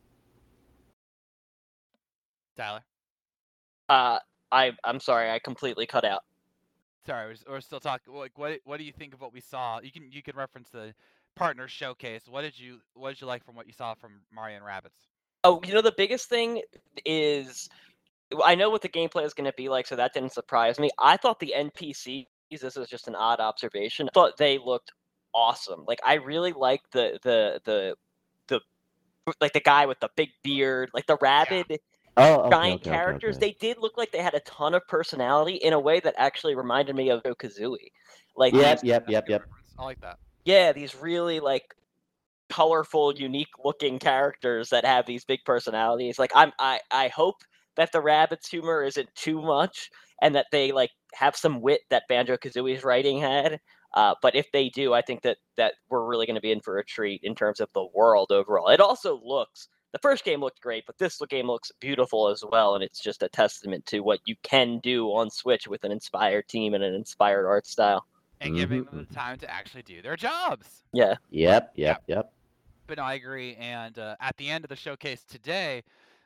[2.57, 2.81] Tyler.
[3.87, 4.19] Uh,
[4.51, 6.23] I I'm sorry, I completely cut out.
[7.05, 8.13] Sorry, we're, we're still talking.
[8.13, 9.79] Like, what what do you think of what we saw?
[9.81, 10.93] You can you can reference the
[11.35, 12.23] partner showcase.
[12.29, 14.95] What did you what did you like from what you saw from Mario and Rabbids?
[15.43, 16.61] Oh, you know the biggest thing
[17.05, 17.69] is
[18.43, 20.89] I know what the gameplay is going to be like, so that didn't surprise me.
[20.99, 22.25] I thought the NPCs.
[22.51, 24.09] This is just an odd observation.
[24.09, 24.91] I thought they looked
[25.33, 25.85] awesome.
[25.87, 27.95] Like I really liked the the the
[28.47, 28.59] the
[29.39, 31.67] like the guy with the big beard, like the rabbit
[32.19, 33.37] Oh, okay, giant okay, okay, characters.
[33.37, 33.47] okay.
[33.47, 36.55] They did look like they had a ton of personality in a way that actually
[36.55, 37.91] reminded me of Kazooie.
[38.35, 39.43] Like Yep, these- yep, That's yep, yep.
[39.77, 40.17] I like that.
[40.45, 41.63] yeah, these really like
[42.49, 46.17] colorful, unique looking characters that have these big personalities.
[46.19, 47.37] Like I'm I I hope
[47.75, 49.89] that the rabbit's humor isn't too much
[50.21, 53.59] and that they like have some wit that Banjo Kazooie's writing had.
[53.93, 56.61] Uh, but if they do, I think that that we're really going to be in
[56.61, 58.69] for a treat in terms of the world overall.
[58.69, 62.75] It also looks the first game looked great, but this game looks beautiful as well,
[62.75, 66.47] and it's just a testament to what you can do on Switch with an inspired
[66.47, 68.05] team and an inspired art style.
[68.41, 70.83] And giving Mhm, them the time to actually do their jobs.
[70.93, 72.33] Yeah, Yep, yep, yep.
[72.87, 73.55] But no, I agree.
[73.55, 75.83] And uh, at the end of the showcase today,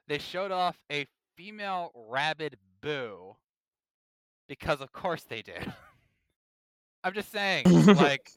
[0.08, 3.36] they showed off a female Rabbid Boo.
[4.48, 5.74] Because of course they did.
[7.04, 8.34] I'm just saying, like,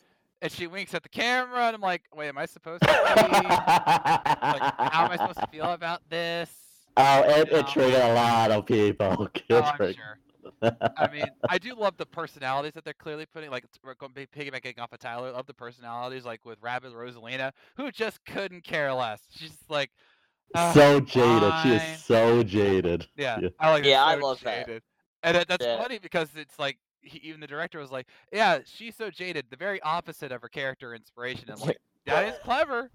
[0.46, 2.86] and she winks at the camera, and I'm like, wait, am I supposed to?
[2.88, 6.50] Be, like, how am I supposed to feel about this?
[6.96, 9.28] Oh, it, You it triggered a lot of people.
[9.50, 10.18] Oh, I'm triggered- sure.
[10.96, 13.50] I mean, I do love the personalities that they're clearly putting.
[13.50, 15.32] Like we're going to be piggybacking off of Tyler.
[15.32, 19.20] Love the personalities, like with Rabbid Rosalina, who just couldn't care less.
[19.30, 19.90] She's like
[20.54, 21.52] "Ah, so jaded.
[21.64, 23.08] She is so jaded.
[23.16, 23.48] Yeah, Yeah.
[23.58, 23.82] I like.
[23.82, 24.68] her Yeah, I so love that.
[25.24, 25.82] And that, that's Yeah.
[25.82, 29.56] funny because it's like he, even the director was like, "Yeah, she's so jaded." The
[29.56, 31.50] very opposite of her character inspiration.
[31.50, 32.90] I'm like, that is clever.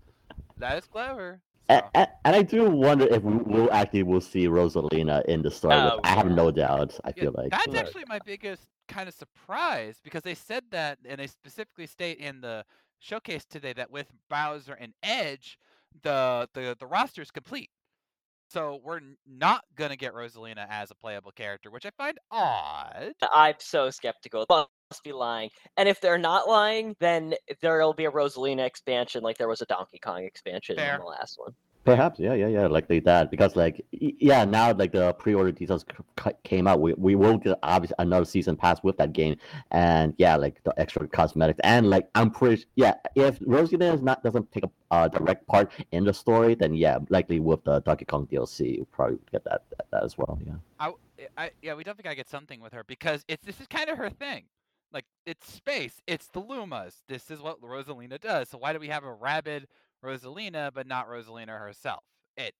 [0.58, 1.41] That is clever.
[1.69, 5.41] And, So, and, and I do wonder if we will actually will see Rosalina in
[5.41, 5.76] the story.
[5.76, 7.00] Oh, I have no doubt.
[7.04, 11.00] I yeah, feel like that's actually my biggest kind of surprise because they said that,
[11.06, 12.65] and they specifically state in the
[13.00, 15.58] showcase today that with Bowser and Edge,
[16.04, 17.69] the the the roster is complete.
[18.52, 23.14] So we're not gonna get Rosalina as a playable character, which I find odd.
[23.34, 24.46] I'm so skeptical.
[24.50, 25.50] They must be lying.
[25.78, 29.62] And if they're not lying, then eh, there'll be a Rosalina expansion like there was
[29.62, 30.96] a Donkey Kong expansion Fair.
[30.96, 31.54] in the last one.
[31.84, 33.32] Perhaps, yeah, yeah, yeah, like like that.
[33.32, 35.84] Because like, yeah, now like the pre-order details
[36.24, 39.36] c- came out, we, we will get obviously another season pass with that game,
[39.72, 44.24] and yeah, like the extra cosmetics, and like I'm pretty, yeah, if Rosalina is not
[44.24, 48.06] doesn't take a uh, direct part in the story, then yeah, likely with the Donkey
[48.06, 50.39] Kong DLC, you'll probably get that, that that as well.
[50.46, 50.54] Yeah.
[50.80, 50.94] I,
[51.36, 53.98] I yeah, we definitely gotta get something with her because it's this is kind of
[53.98, 54.44] her thing.
[54.94, 57.02] Like it's space, it's the Lumas.
[57.08, 58.50] This is what Rosalina does.
[58.50, 59.67] So why do we have a Rabbid
[60.04, 62.04] Rosalina but not Rosalina herself?
[62.38, 62.54] It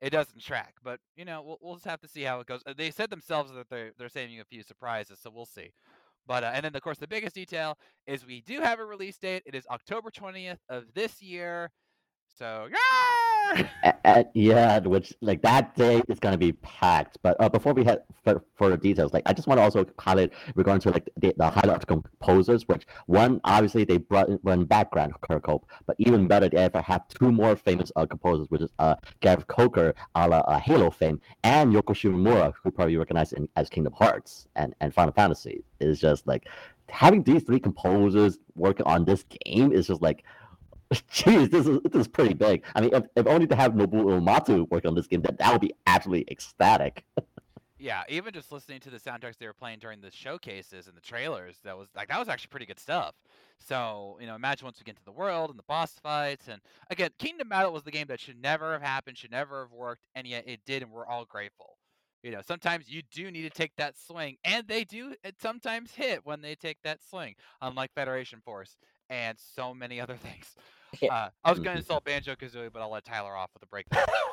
[0.00, 0.74] it doesn't track.
[0.82, 2.62] But you know, we'll we'll just have to see how it goes.
[2.66, 5.72] Uh, They said themselves that they're they're saving a few surprises, so we'll see.
[6.26, 9.18] But uh, and then of course the biggest detail is we do have a release
[9.18, 9.42] date.
[9.46, 11.70] It is October twentieth of this year.
[12.36, 12.76] So yeah.
[14.34, 17.18] Yeah, which like that day is gonna be packed.
[17.22, 20.32] But uh, before we head for further details, like I just want to also highlight
[20.54, 25.64] regarding to like the, the highlight composers, which one obviously they brought in background Kirkhope,
[25.86, 29.46] but even better they ever have two more famous uh, composers, which is uh Gareth
[29.48, 33.92] Coker, a la uh, Halo fame, and Yoko Shimomura, who probably recognize in, as Kingdom
[33.94, 35.64] Hearts and and Final Fantasy.
[35.80, 36.46] Is just like
[36.90, 40.24] having these three composers working on this game is just like
[41.12, 42.64] Jeez, this is this is pretty big.
[42.74, 45.52] I mean, if, if only to have Nobuo Uematsu work on this game, that that
[45.52, 47.04] would be absolutely ecstatic.
[47.82, 51.00] Yeah, even just listening to the soundtracks they were playing during the showcases and the
[51.00, 53.14] trailers, that was like that was actually pretty good stuff.
[53.58, 56.60] So, you know, imagine once we get into the world and the boss fights and
[56.90, 60.02] again, Kingdom Battle was the game that should never have happened, should never have worked,
[60.14, 61.78] and yet it did and we're all grateful.
[62.22, 66.26] You know, sometimes you do need to take that swing, and they do sometimes hit
[66.26, 68.76] when they take that swing, unlike Federation Force
[69.08, 70.54] and so many other things.
[71.00, 71.14] Yeah.
[71.14, 73.66] Uh, I was going to insult Banjo Kazooie, but I'll let Tyler off with a
[73.66, 73.86] break.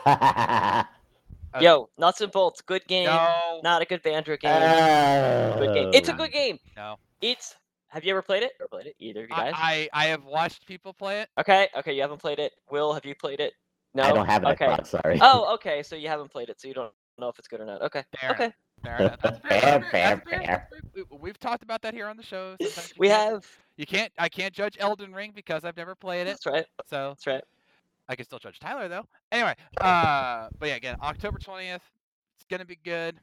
[0.06, 0.84] Uh,
[1.62, 3.06] Yo, nuts and bolts, good game.
[3.08, 5.58] No, Not a good Banjo game.
[5.60, 5.91] good game.
[5.93, 6.17] It's a Oh.
[6.17, 6.60] good game.
[6.76, 6.98] no.
[7.22, 7.56] It's.
[7.89, 8.96] Have you ever played it or played it?
[9.00, 9.54] Either of you guys?
[9.56, 11.30] I, I I have watched people play it.
[11.39, 12.52] Okay, okay, you haven't played it.
[12.70, 13.54] Will, have you played it?
[13.96, 14.04] No.
[14.04, 14.48] I don't have it.
[14.50, 14.65] Okay.
[14.67, 14.88] Xbox.
[14.88, 15.17] Sorry.
[15.22, 15.82] Oh, okay.
[15.82, 17.82] So you haven't played it, so you don't know if it's good or not.
[17.82, 18.04] Okay.
[18.20, 18.43] Fair okay.
[18.43, 18.54] enough.
[18.84, 19.20] Fair enough.
[19.24, 19.82] That's Fair, fair.
[19.91, 20.70] fair, fair.
[20.93, 22.56] We- We've talked about that here on the show.
[22.62, 23.48] Sometimes you We can't- have.
[23.78, 24.12] You can't.
[24.18, 26.32] I can't judge Elden Ring because I've never played it.
[26.32, 26.66] That's right.
[26.90, 27.44] So That's right.
[28.10, 29.06] I can still judge Tyler though.
[29.32, 31.84] Anyway, uh, but yeah, again, October twentieth,
[32.36, 33.20] it's gonna be good,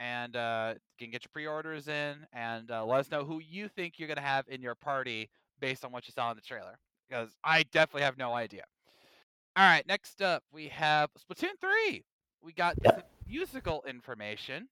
[0.00, 3.68] and uh, you can get your pre-orders in, and uh, let us know who you
[3.68, 6.78] think you're gonna have in your party based on what you saw in the trailer,
[7.08, 8.64] because I definitely have no idea.
[9.56, 12.04] All right, next up we have Splatoon three.
[12.42, 14.68] We got some musical information.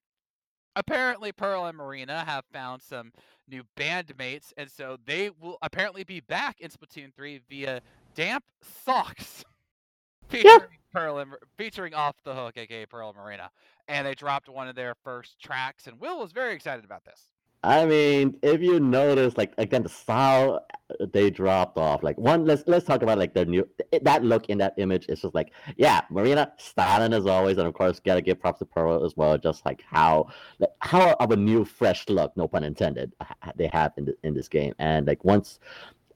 [0.77, 3.11] Apparently, Pearl and Marina have found some
[3.49, 7.81] new bandmates, and so they will apparently be back in Splatoon 3 via
[8.13, 8.43] Damp
[8.85, 9.43] Socks,
[10.27, 13.49] featuring Pearl and featuring Off the Hook, aka Pearl and Marina,
[13.87, 17.31] and they dropped one of their first tracks, and Will was very excited about this.
[17.63, 22.03] I mean, if you notice, like again, the style uh, they dropped off.
[22.03, 23.67] Like one, let's let's talk about like their new
[24.03, 25.07] that look in that image.
[25.09, 28.65] is just like, yeah, Marina styling as always, and of course, gotta give props to
[28.65, 29.37] Pearl as well.
[29.37, 30.27] Just like how
[30.59, 33.13] like, how of a new, fresh look, no pun intended,
[33.55, 34.73] they have in the, in this game.
[34.79, 35.59] And like once,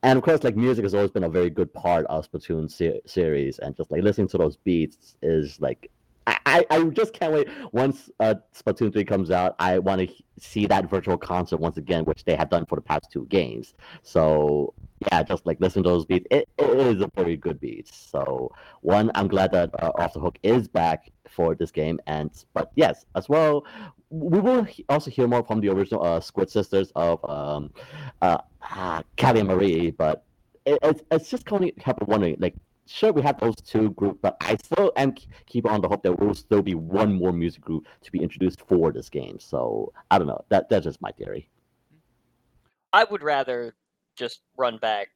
[0.04, 3.02] and of course, like music has always been a very good part of Splatoon se-
[3.08, 5.89] series, and just like listening to those beats is like.
[6.28, 7.47] I, I just can't wait.
[7.72, 12.05] Once uh, Splatoon 3 comes out, I want to see that virtual concert once again,
[12.05, 13.74] which they have done for the past two games.
[14.03, 14.74] So
[15.11, 16.28] yeah, just like listen to those beats.
[16.30, 17.88] It, it is a very good beat.
[17.88, 18.51] So
[18.82, 22.72] one, I'm glad that uh, Off the Hook is back for this game, and but
[22.76, 23.65] yes, as well,
[24.09, 27.72] we will also hear more from the original uh, Squid Sisters of um,
[28.22, 28.38] uh,
[28.76, 29.91] uh, Callie and Marie.
[29.91, 30.24] But
[30.65, 32.55] it, it's it's just kind of kept wondering, like.
[32.94, 36.04] Sure, we have those two groups, but I still am k- keep on the hope
[36.04, 39.39] that there will still be one more music group to be introduced for this game.
[39.39, 40.44] So I don't know.
[40.50, 41.50] That that's just my theory.
[42.92, 43.76] I would rather
[44.18, 45.08] just run back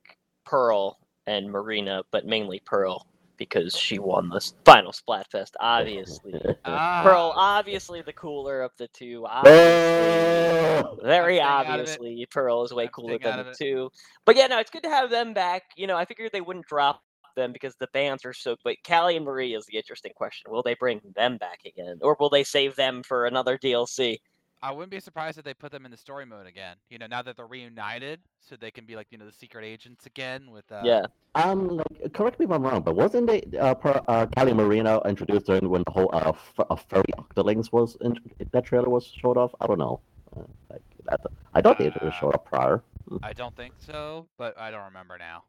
[0.46, 0.98] Pearl
[1.28, 3.06] and Marina, but mainly Pearl,
[3.36, 5.52] because she won the s- final Splatfest.
[5.60, 9.26] Obviously, Ah, Pearl, obviously the cooler of the two.
[9.28, 10.98] Obviously, Oh!
[11.04, 11.90] very I'm staying out of it.
[11.90, 13.92] obviously, Pearl is way cooler than the two.
[14.24, 15.64] But yeah, no, it's good to have them back.
[15.76, 17.02] You know, I figured they wouldn't drop
[17.36, 18.56] them because the bands are so.
[18.64, 20.52] But Callie and Marie is the interesting question.
[20.52, 24.20] Will they bring them back again, or will they save them for another DLC?
[24.62, 26.78] I wouldn't be surprised if they put them in the story mode again.
[26.90, 29.64] You know, now that they're reunited, so they can be like you know the secret
[29.66, 30.70] agents again with.
[30.72, 31.06] Uh, yeah,
[31.36, 35.02] Um, like, correct me if I'm wrong, but wasn't they uh, per, uh Cali Marino
[35.06, 38.18] introduced during when the whole uh, f- uh furry octolings was in,
[38.52, 39.54] that trailer was showed off?
[39.62, 40.00] I don't know.
[40.36, 41.22] Uh, like that,
[41.54, 42.84] I thought they Uh, showed up prior.
[43.22, 45.46] I don't think so, but I don't remember now.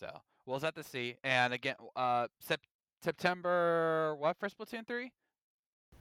[0.00, 1.16] So we'll set to see.
[1.22, 2.60] And again, uh, sep-
[3.02, 5.12] September what for Splatoon three?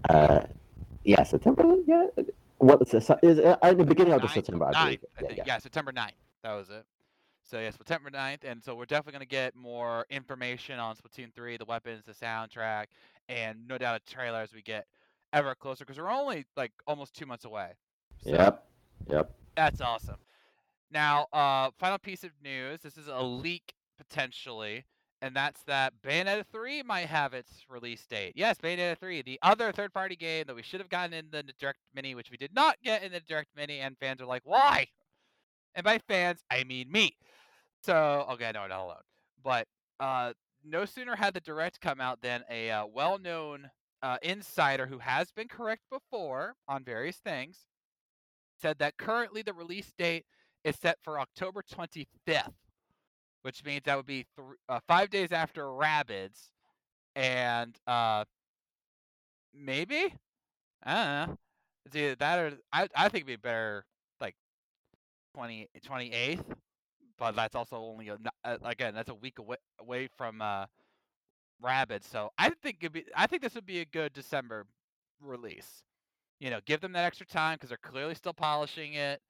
[0.09, 0.41] Uh,
[1.03, 1.63] yeah, September.
[1.85, 2.07] Yeah,
[2.57, 3.09] what is this?
[3.21, 4.65] Is uh, in the beginning of the September?
[4.65, 4.85] I believe.
[4.85, 5.43] ninth, I Yeah, yeah.
[5.47, 6.11] yeah, September 9th.
[6.43, 6.85] That was it.
[7.43, 11.57] So yeah, September 9th, and so we're definitely gonna get more information on Splatoon 3,
[11.57, 12.85] the weapons, the soundtrack,
[13.29, 14.87] and no doubt a trailer as we get
[15.31, 17.73] ever closer because we're only like almost two months away.
[18.23, 18.65] So Yep.
[19.09, 19.35] Yep.
[19.55, 20.17] That's awesome.
[20.91, 22.81] Now, uh, final piece of news.
[22.81, 24.85] This is a leak potentially,
[25.21, 28.33] and that's that Bayonetta 3 might have its release date.
[28.35, 31.79] Yes, Bayonetta 3, the other third-party game that we should have gotten in the Direct
[31.93, 34.87] Mini, which we did not get in the Direct Mini, and fans are like, why?
[35.73, 37.15] And by fans, I mean me.
[37.83, 38.95] So, okay, no, not alone.
[39.43, 39.67] But
[39.99, 40.33] uh,
[40.63, 43.69] no sooner had the Direct come out than a uh, well-known
[44.01, 47.65] uh, insider who has been correct before on various things
[48.61, 50.25] said that currently the release date
[50.63, 52.53] is set for October 25th,
[53.45, 56.49] which means that would be th- uh, five days after Rabbids,
[57.15, 58.25] and uh,
[59.53, 60.11] maybe
[60.81, 61.37] I don't know.
[61.85, 63.85] It's either that or I I think it'd be better
[64.19, 64.33] like
[65.35, 66.43] 20, 28th,
[67.19, 70.65] but that's also only a, uh, again that's a week away away from uh,
[71.63, 72.05] Rabbids.
[72.05, 74.65] So I think it'd be I think this would be a good December
[75.21, 75.83] release.
[76.39, 79.21] You know, give them that extra time because they're clearly still polishing it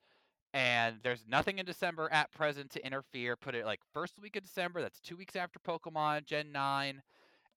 [0.56, 3.36] and there's nothing in December at present to interfere.
[3.36, 4.82] Put it like first week of December.
[4.82, 7.02] That's two weeks after Pokemon Gen nine,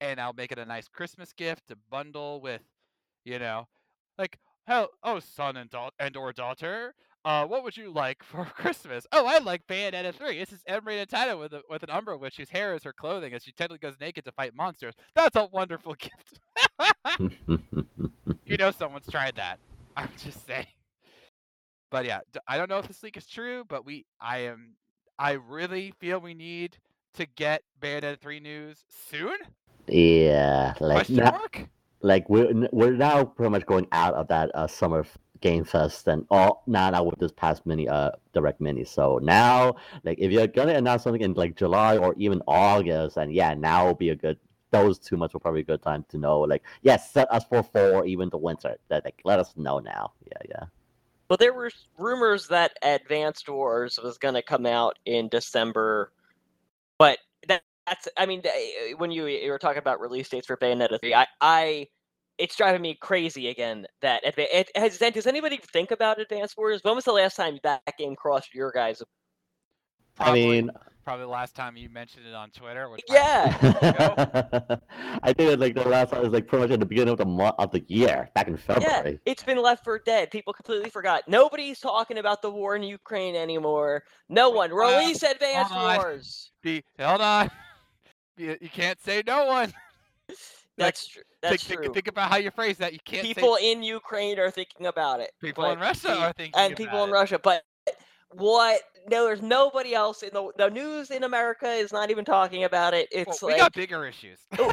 [0.00, 2.62] and I'll make it a nice Christmas gift to bundle with,
[3.24, 3.68] you know,
[4.18, 6.92] like hell, oh son and daughter and or daughter.
[7.24, 9.06] Uh, what would you like for Christmas?
[9.12, 10.36] Oh, I like Bayonetta 3.
[10.36, 13.32] This is Emery Nintendo with a, with an Umbra Witch whose hair is her clothing
[13.32, 14.94] as she technically goes naked to fight monsters.
[15.14, 16.40] That's a wonderful gift.
[18.44, 19.60] you know someone's tried that.
[19.96, 20.66] I'm just saying.
[21.90, 24.74] But yeah, I don't know if this leak is true, but we, I am,
[25.18, 26.76] I really feel we need
[27.14, 29.36] to get Bayonetta 3 news soon.
[29.86, 31.40] yeah, like now,
[32.02, 35.04] like we're we're now pretty much going out of that uh, summer
[35.40, 38.84] game fest and all now now with this past mini uh direct mini.
[38.84, 43.32] So now, like if you're gonna announce something in like July or even August, and
[43.32, 44.38] yeah, now will be a good.
[44.70, 46.40] Those two months will probably be a good time to know.
[46.40, 48.76] Like, yes, set us for four even the winter.
[48.88, 50.12] That like let us know now.
[50.26, 50.64] Yeah, yeah.
[51.28, 56.12] But there were rumors that Advanced Wars was going to come out in December,
[56.98, 60.28] but that, that's I mean eh, eh, when you, eh, you were talking about release
[60.28, 61.88] dates for Bayonetta 3, I, I
[62.38, 66.82] it's driving me crazy again that it, eh, has does anybody think about Advanced Wars?
[66.82, 69.02] When was the last time that game crossed your guys?
[70.14, 70.70] Probably, I mean,
[71.08, 72.90] probably the last time you mentioned it on Twitter.
[72.90, 73.56] Which Yeah,
[75.22, 77.16] I think it, like the last one was like pretty much at the beginning of
[77.16, 78.82] the month of the year, back in February.
[78.82, 79.20] yeah, February.
[79.24, 80.30] it's been left for dead.
[80.30, 81.22] People completely forgot.
[81.26, 84.02] Nobody's talking about the war in Ukraine anymore.
[84.28, 84.74] No one.
[84.74, 85.96] Well, Release Advanced hold.
[85.96, 86.50] Wars.
[86.62, 87.50] Be, hold on.
[88.36, 89.72] You, you can't say no one.
[90.76, 91.24] That's true.
[91.42, 91.82] That's think, true.
[91.86, 92.92] think, think about how you phrase that.
[92.92, 95.32] You can't people say in Ukraine are thinking about it.
[95.40, 97.12] people but in Russia are thinking and people about in it.
[97.14, 97.40] Russia.
[97.42, 97.64] But
[98.32, 98.80] what?
[99.10, 102.94] No, there's nobody else in the the news in America is not even talking about
[102.94, 103.08] it.
[103.14, 104.40] Well, It's we like got bigger issues.
[104.58, 104.72] Oh,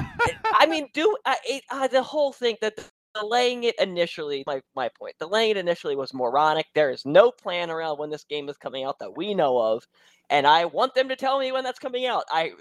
[0.53, 2.77] I mean, do uh, it, uh, the whole thing that
[3.13, 4.43] delaying it initially.
[4.45, 5.15] My my point.
[5.19, 6.67] Delaying it initially was moronic.
[6.75, 9.83] There is no plan around when this game is coming out that we know of,
[10.29, 12.25] and I want them to tell me when that's coming out.
[12.29, 12.53] I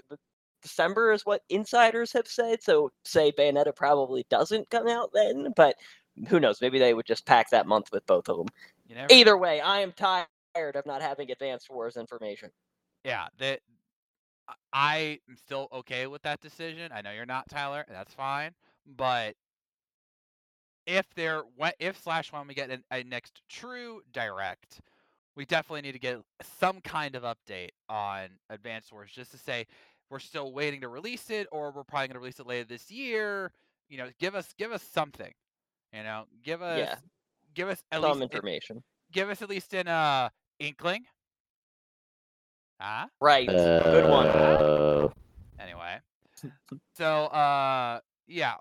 [0.61, 2.63] December is what insiders have said.
[2.63, 5.75] So say Bayonetta probably doesn't come out then, but
[6.29, 6.61] who knows?
[6.61, 8.47] Maybe they would just pack that month with both of them.
[9.11, 12.49] Either way, I am tired of not having Advanced Wars information.
[13.03, 13.59] yeah, that
[14.73, 16.91] I am still okay with that decision.
[16.93, 17.83] I know you're not, Tyler.
[17.89, 18.51] That's fine.
[18.85, 19.35] But
[20.85, 21.43] if there,
[21.79, 24.79] if slash when we get an, a next true direct,
[25.35, 26.19] we definitely need to get
[26.59, 29.65] some kind of update on Advanced Wars, just to say
[30.09, 32.89] we're still waiting to release it, or we're probably going to release it later this
[32.91, 33.51] year.
[33.89, 35.33] You know, give us give us something.
[35.91, 36.95] You know, give us Yeah.
[37.55, 38.83] give us at Some least information.
[39.11, 40.29] give us at least an uh
[40.59, 41.05] inkling.
[42.79, 43.47] Ah, Right.
[43.47, 44.27] Good one.
[44.27, 45.07] Uh,
[45.59, 45.99] anyway.
[46.95, 48.55] So uh yeah.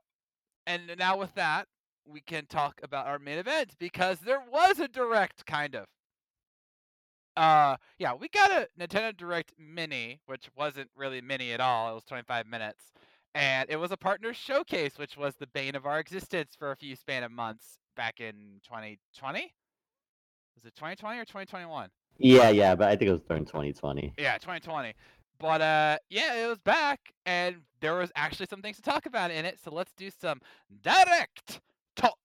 [0.67, 1.67] And now with that,
[2.07, 5.87] we can talk about our main event because there was a direct kind of.
[7.37, 11.91] Uh yeah, we got a Nintendo Direct Mini, which wasn't really mini at all.
[11.91, 12.93] It was 25 minutes.
[13.35, 16.77] And it was a partner showcase, which was the bane of our existence for a
[16.77, 19.53] few span of months back in 2020.
[20.57, 21.91] Was it 2020 or 2021?
[22.19, 24.15] Yeah, yeah, but I think it was during 2020.
[24.19, 24.95] Yeah, 2020.
[25.39, 29.31] But uh yeah, it was back and there was actually some things to talk about
[29.31, 29.59] in it.
[29.63, 30.41] So let's do some
[30.83, 31.61] direct
[31.97, 32.19] talk.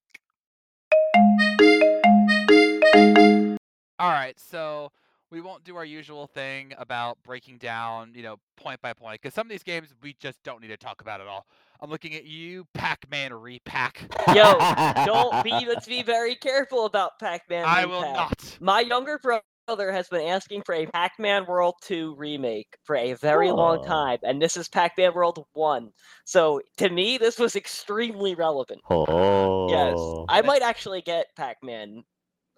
[3.98, 4.92] All right, so
[5.30, 9.34] we won't do our usual thing about breaking down, you know, point by point because
[9.34, 11.46] some of these games we just don't need to talk about at all.
[11.80, 14.02] I'm looking at you, Pac-Man repack.
[14.34, 14.58] Yo,
[15.06, 15.50] don't be.
[15.50, 17.64] Let's be very careful about Pac-Man.
[17.66, 18.58] I will not.
[18.60, 23.50] My younger brother has been asking for a Pac-Man World 2 remake for a very
[23.50, 23.84] long Oh.
[23.84, 25.90] time, and this is Pac-Man World 1.
[26.26, 28.82] So to me, this was extremely relevant.
[28.90, 29.70] Oh.
[29.70, 32.02] Yes, I might actually get Pac-Man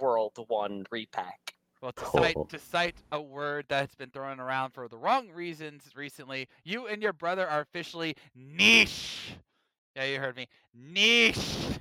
[0.00, 1.51] World 1 repack.
[1.82, 2.44] Well, to cite Cool.
[2.46, 7.02] to cite a word that's been thrown around for the wrong reasons recently, you and
[7.02, 9.34] your brother are officially niche.
[9.96, 10.46] Yeah, you heard me.
[10.72, 11.78] Niche.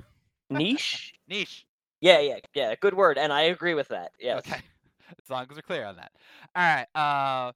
[0.49, 1.13] Niche?
[1.29, 1.65] Niche.
[2.01, 2.73] Yeah, yeah, yeah.
[2.81, 4.11] Good word, and I agree with that.
[4.19, 4.39] Yes.
[4.39, 4.59] Okay.
[5.23, 6.11] As long as we're clear on that.
[6.55, 6.87] All right.
[6.95, 7.51] Uh,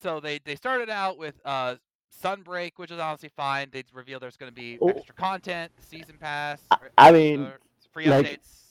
[0.00, 1.74] so they they started out with uh
[2.22, 3.68] Sunbreak, which is honestly fine.
[3.72, 4.88] They revealed there's going to be Oh.
[4.88, 6.76] extra content, season pass, I-
[7.08, 7.50] I mean,
[7.92, 8.61] free like, updates.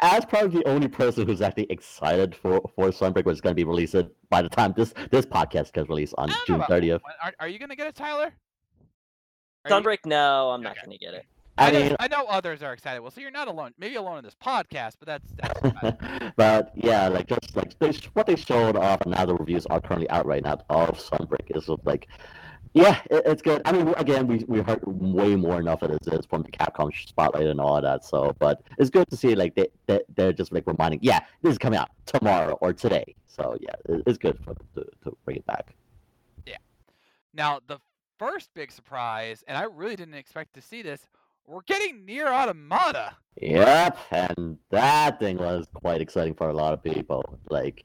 [0.00, 3.56] As probably the only person who's actually excited for for Sunbreak, which is going to
[3.56, 6.66] be released uh, by the time this this podcast gets released on I don't know
[6.68, 7.00] June 30th.
[7.22, 8.32] Are, are you going to get it, Tyler?
[9.64, 9.98] Are you- Sunbreak?
[10.04, 10.82] No, I'm not Okay.
[10.84, 11.24] gonna get it.
[11.58, 13.00] I I, know, I know others are excited.
[13.00, 13.72] Well, so you're not alone.
[13.78, 18.26] Maybe alone in this podcast, but that's, that's but yeah, like just like they, what
[18.26, 21.66] they showed off, and now the reviews are currently out right now of Sunbreak is
[21.84, 22.08] like,
[22.74, 23.62] yeah, it, it's good.
[23.64, 26.92] I mean, again, we we heard way more enough of this is from the Capcom
[27.06, 28.04] spotlight and all that.
[28.04, 31.52] So, but it's good to see like they, they they're just like reminding, yeah, this
[31.52, 33.14] is coming out tomorrow or today.
[33.26, 35.74] So yeah, it, it's good for to, to bring it back.
[36.46, 36.56] Yeah.
[37.34, 37.78] Now the
[38.18, 41.08] first big surprise, and I really didn't expect to see this.
[41.48, 43.14] We're getting NieR Automata.
[43.40, 47.38] Yep, and that thing was quite exciting for a lot of people.
[47.50, 47.84] Like,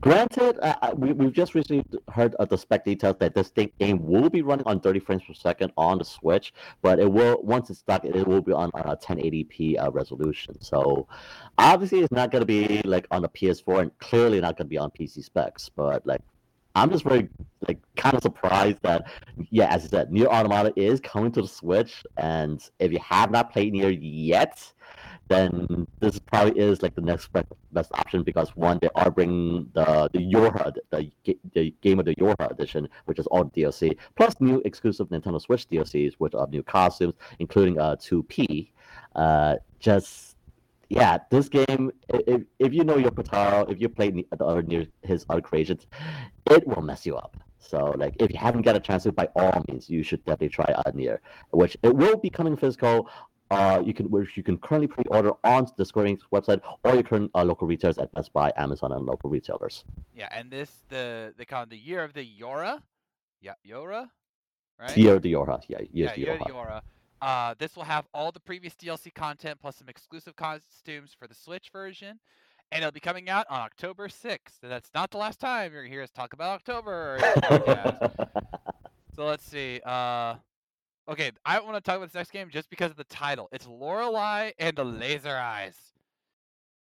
[0.00, 4.06] granted, uh, we, we've just recently heard of the spec details that this thing, game
[4.06, 7.68] will be running on 30 frames per second on the Switch, but it will once
[7.68, 10.58] it's stuck, it will be on a 1080p uh, resolution.
[10.62, 11.06] So,
[11.58, 14.70] obviously, it's not going to be like on the PS4, and clearly not going to
[14.70, 15.68] be on PC specs.
[15.68, 16.22] But like,
[16.74, 17.28] I'm just very
[17.68, 19.10] like kind of surprised that
[19.50, 23.30] yeah, as I said, NieR Automata is coming to the Switch, and if you have
[23.30, 24.72] not played NieR yet,
[25.28, 30.08] then this probably is like the next best, option because one, they are bringing the
[30.12, 31.10] the Yorha, the,
[31.54, 35.68] the, game of the Yorha edition, which is all DLC, plus new exclusive Nintendo Switch
[35.68, 38.70] DLCs with uh, new costumes, including uh 2P.
[39.14, 40.31] Uh, just
[40.92, 44.62] yeah, this game, if, if you know your Kotaro, if you played the the other
[44.62, 45.86] near his other creations,
[46.50, 47.34] it will mess you up.
[47.58, 50.50] So, like, if you haven't got a chance to, by all means, you should definitely
[50.50, 51.18] try NieR,
[51.52, 53.08] which it will be coming physical.
[53.50, 57.02] Uh, you can, which you can currently pre-order on the Square Enix website or your
[57.02, 59.84] current uh, local retailers at Best Buy, Amazon, and local retailers.
[60.14, 62.80] Yeah, and this the they call it the year of the Yorha.
[63.40, 64.08] Yeah, Yorha,
[64.78, 64.96] right?
[64.96, 66.80] Year of the Yorha, yeah, year yeah, of the year of the Yorha.
[67.22, 71.34] Uh, this will have all the previous DLC content plus some exclusive costumes for the
[71.34, 72.18] Switch version,
[72.72, 74.62] and it'll be coming out on October 6th.
[74.62, 77.16] And that's not the last time you're gonna hear us talk about October.
[77.16, 78.28] in this podcast.
[79.14, 79.78] So let's see.
[79.84, 80.36] Uh,
[81.06, 83.46] okay, I want to talk about this next game just because of the title.
[83.52, 85.76] It's Lorelei and the Laser Eyes.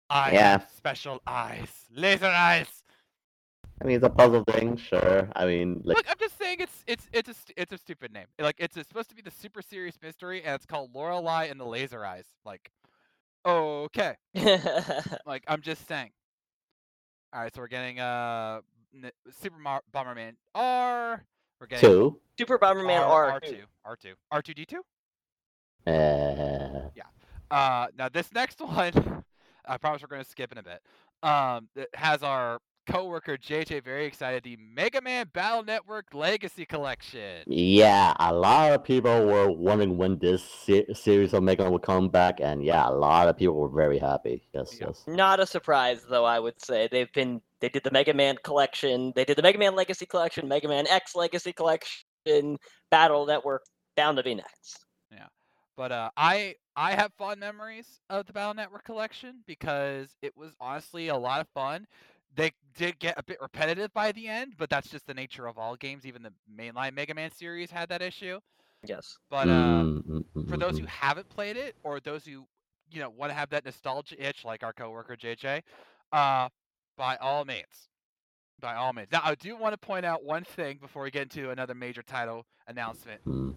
[0.09, 0.59] I Yeah.
[0.75, 2.83] special eyes, laser eyes.
[3.81, 5.29] I mean, it's a puzzle thing, sure.
[5.35, 8.25] I mean, like, Look, I'm just saying it's it's it's a it's a stupid name.
[8.39, 11.59] Like it's, it's supposed to be the super serious mystery, and it's called Lorelei and
[11.59, 12.25] the Laser Eyes.
[12.43, 12.71] Like,
[13.45, 14.15] okay.
[15.25, 16.11] Like I'm just saying.
[17.33, 18.61] All right, so we're getting uh
[19.41, 21.23] Super Mar- Bomberman R.
[21.59, 22.19] We're getting two.
[22.37, 23.39] Super Bomberman R R.
[23.39, 24.81] two R two R two D two.
[25.85, 27.03] Uh, yeah.
[27.49, 29.23] Uh, now this next one,
[29.65, 30.81] I promise we're going to skip in a bit.
[31.23, 34.43] Um, it has our coworker JJ very excited.
[34.43, 37.43] The Mega Man Battle Network Legacy Collection.
[37.47, 41.81] yeah, a lot of people were wondering when this se- series of Mega Man would
[41.83, 44.47] come back, and yeah, a lot of people were very happy.
[44.53, 44.87] Yes, Yeah.
[44.87, 45.03] yes.
[45.07, 46.25] Not a surprise, though.
[46.25, 47.41] I would say they've been.
[47.59, 49.11] They did the Mega Man collection.
[49.15, 50.47] They did the Mega Man Legacy collection.
[50.47, 52.57] Mega Man X Legacy collection.
[52.91, 53.63] Battle Network.
[53.95, 54.85] Bound to be next.
[55.11, 55.25] Yeah,
[55.75, 60.51] but uh, I I have fond memories of the Battle Network collection because it was
[60.61, 61.87] honestly a lot of fun.
[62.37, 65.57] They did get a bit repetitive by the end, but that's just the nature of
[65.57, 66.05] all games.
[66.05, 68.39] Even the mainline Mega Man series had that issue.
[68.85, 69.17] Yes.
[69.29, 70.89] But uh, Mm, mm, mm, for mm, those who mm.
[70.89, 72.45] haven't played it, or those who
[72.91, 75.63] you know want to have that nostalgia itch, like our coworker JJ,
[76.13, 76.47] uh,
[76.95, 77.89] by all means,
[78.61, 79.09] by all means.
[79.11, 82.03] Now, I do want to point out one thing before we get into another major
[82.03, 83.21] title announcement.
[83.25, 83.55] Mm.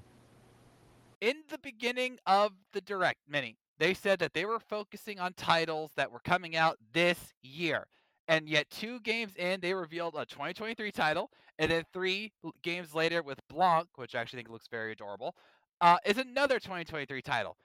[1.20, 5.90] In the beginning of the direct mini, they said that they were focusing on titles
[5.96, 7.86] that were coming out this year.
[8.30, 13.24] And yet, two games in, they revealed a 2023 title, and then three games later
[13.24, 15.34] with Blanc, which I actually think looks very adorable,
[15.80, 17.56] uh, is another 2023 title.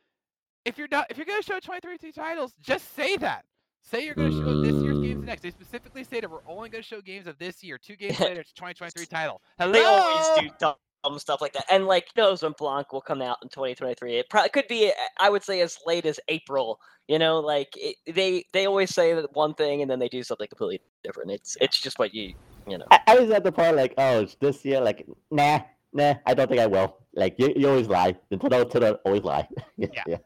[0.66, 3.46] If you're not, if you're gonna show 2023 titles, just say that.
[3.84, 5.28] Say you're gonna show this year's games Mm.
[5.28, 5.44] next.
[5.44, 7.78] They specifically stated we're only gonna show games of this year.
[7.78, 9.44] Two games later, it's 2023 title.
[9.60, 9.72] Hello.
[9.72, 10.76] They always do dumb
[11.20, 11.66] stuff like that.
[11.70, 14.16] And like, knows when Blanc will come out in 2023?
[14.18, 16.80] It probably could be, I would say, as late as April.
[17.08, 20.24] You know, like it, they they always say that one thing and then they do
[20.24, 21.30] something completely different.
[21.32, 22.34] It's it's just what you
[22.68, 22.86] you know.
[22.90, 25.60] I, I was at the point like, oh, it's this year, like, nah,
[25.94, 26.98] nah, I don't think I will.
[27.14, 28.16] Like, you, you always lie.
[28.32, 29.48] Nintendo, Nintendo always lie.
[29.78, 30.04] yeah, Yeah.
[30.08, 30.18] yeah.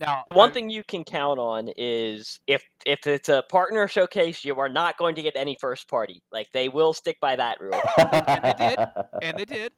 [0.00, 4.42] Now, One I- thing you can count on is if if it's a partner showcase,
[4.42, 6.22] you are not going to get any first party.
[6.32, 7.78] Like they will stick by that rule.
[7.98, 8.78] And they did.
[9.20, 9.72] and they did.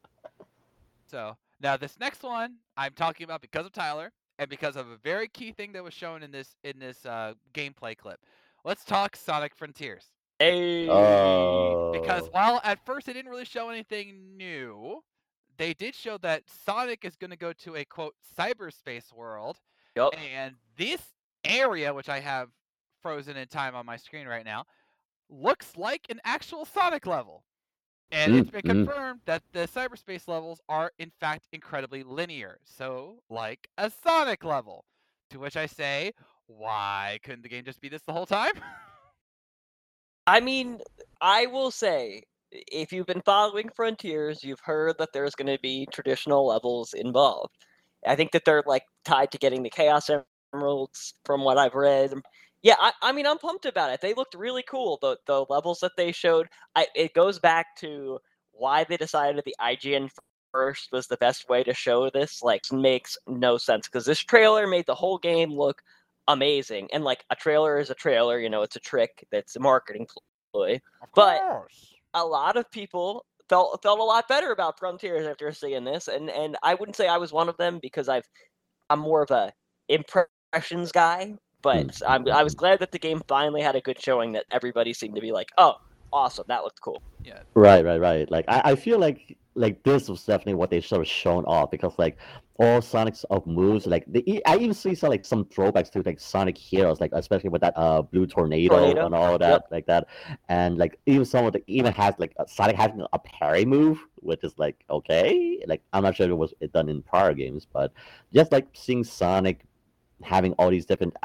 [1.15, 4.11] So now this next one I'm talking about because of Tyler
[4.41, 7.35] and because of a very key thing that was shown in this in this uh,
[7.53, 8.19] gameplay clip.
[8.65, 10.07] Let's talk Sonic Frontiers.
[10.41, 10.87] Hey.
[10.87, 12.29] Because Oh.
[12.33, 15.05] while at first they didn't really show anything new,
[15.57, 19.61] they did show that Sonic is going to go to a quote cyberspace world,
[19.95, 20.13] Yup.
[20.19, 21.01] and this
[21.45, 22.49] area, which I have
[23.03, 24.65] frozen in time on my screen right now,
[25.31, 27.45] looks like an actual Sonic level.
[28.13, 28.87] And Mm, it's been mm.
[28.87, 34.85] confirmed that the cyberspace levels are in fact incredibly linear, so like a Sonic level.
[35.31, 36.13] To which I say,
[36.47, 38.53] why couldn't the game just be this the whole time?
[40.27, 40.81] I mean,
[41.21, 45.87] I will say, if you've been following Frontiers, you've heard that there's going to be
[45.93, 47.55] traditional levels involved.
[48.07, 50.11] I think that they're like tied to getting the Chaos
[50.55, 52.15] Emeralds, from what I've read.
[52.65, 54.01] Yeah, I, I mean, I'm pumped about it.
[54.03, 54.99] They looked really cool.
[55.03, 58.21] The the levels that they showed, I, it goes back to
[58.53, 60.11] why they decided the IGN
[60.53, 62.43] first was the best way to show this.
[62.43, 65.83] Like, makes no sense because this trailer made the whole game look
[66.29, 66.91] amazing.
[66.93, 70.09] And like a trailer is a trailer, you know, it's a trick that's a marketing
[70.53, 70.81] ploy.
[71.15, 71.47] But-
[72.15, 76.31] A lot of people felt felt a lot better about Frontiers after seeing this, and
[76.31, 78.29] and I wouldn't say I was one of them because I've
[78.91, 79.53] I'm more of a
[79.89, 81.37] impressions guy.
[81.65, 82.61] But mm, I'm, I was mm, mm.
[82.61, 85.49] glad that the game finally had a good showing that everybody seemed to be like,
[85.59, 85.77] oh,
[86.13, 87.03] awesome, that looked cool.
[87.25, 87.41] Yeah.
[87.55, 88.31] Right, right, right.
[88.31, 91.71] Like I, I feel like like this was definitely what they sort of shown off
[91.71, 92.19] because like
[92.59, 96.03] all Sonic's of moves, like the, e- I even see some like some throwbacks to
[96.05, 99.69] like Sonic Heroes, like especially with that uh blue tornado, Tornado, and all that yep.
[99.71, 100.07] like that,
[100.49, 103.99] and like even some of the even has like uh, Sonic having a parry move,
[104.17, 107.67] which is like okay, like I'm not sure if it was done in prior games,
[107.73, 107.93] but
[108.33, 109.65] just like seeing Sonic
[110.23, 111.17] having all these different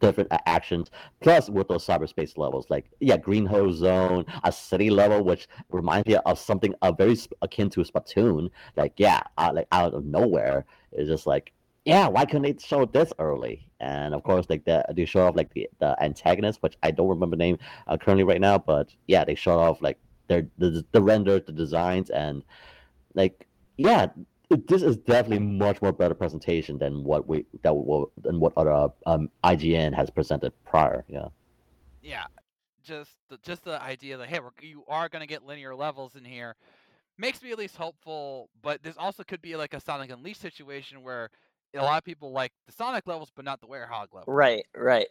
[0.00, 0.90] different actions
[1.20, 6.06] plus with those cyberspace levels like yeah Green Hill Zone a city level which reminds
[6.06, 8.50] me of something uh, very akin to a splatoon.
[8.76, 11.52] Like yeah out, like out of nowhere it's just like
[11.84, 13.66] yeah why couldn't they show this early?
[13.80, 17.08] And of course like the, they show off like the, the antagonist which i don't
[17.08, 21.02] remember name uh, currently right now but yeah they showed off like their the, the
[21.02, 22.42] render the designs and
[23.14, 23.46] like
[23.76, 24.06] yeah
[24.50, 28.92] this is definitely much more better presentation than what we that will than what other
[29.06, 31.04] um IGN has presented prior.
[31.08, 31.28] Yeah.
[32.02, 32.24] yeah,
[32.82, 36.24] just the, just the idea that hey, we're, you are gonna get linear levels in
[36.24, 36.56] here
[37.18, 38.48] makes me at least hopeful.
[38.62, 41.30] But this also could be like a Sonic Unleashed situation where
[41.74, 44.24] a lot of people like the Sonic levels, but not the Werehog level.
[44.26, 45.06] Right, right.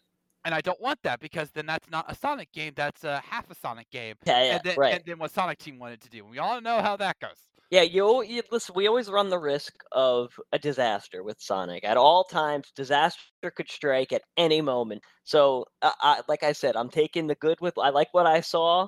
[0.46, 2.74] And I don't want that because then that's not a Sonic game.
[2.76, 4.16] That's a half a Sonic game.
[4.26, 4.94] Yeah, yeah, and then right.
[4.96, 6.26] and then what Sonic Team wanted to do.
[6.26, 7.38] We all know how that goes.
[7.70, 8.76] Yeah, you, you listen.
[8.76, 11.84] We always run the risk of a disaster with Sonic.
[11.84, 15.04] At all times, disaster could strike at any moment.
[15.26, 17.78] So, uh, I, like I said, I'm taking the good with.
[17.78, 18.88] I like what I saw.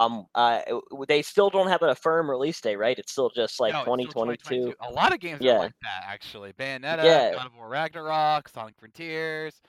[0.00, 0.60] Um, uh,
[1.08, 2.98] they still don't have a firm release date, right?
[2.98, 4.74] It's still just like No, it's still 2022.
[4.80, 5.56] A lot of games Yeah.
[5.56, 6.52] are like that actually.
[6.54, 7.32] Bayonetta, Yeah.
[7.34, 9.60] God of War Ragnarok, Sonic Frontiers.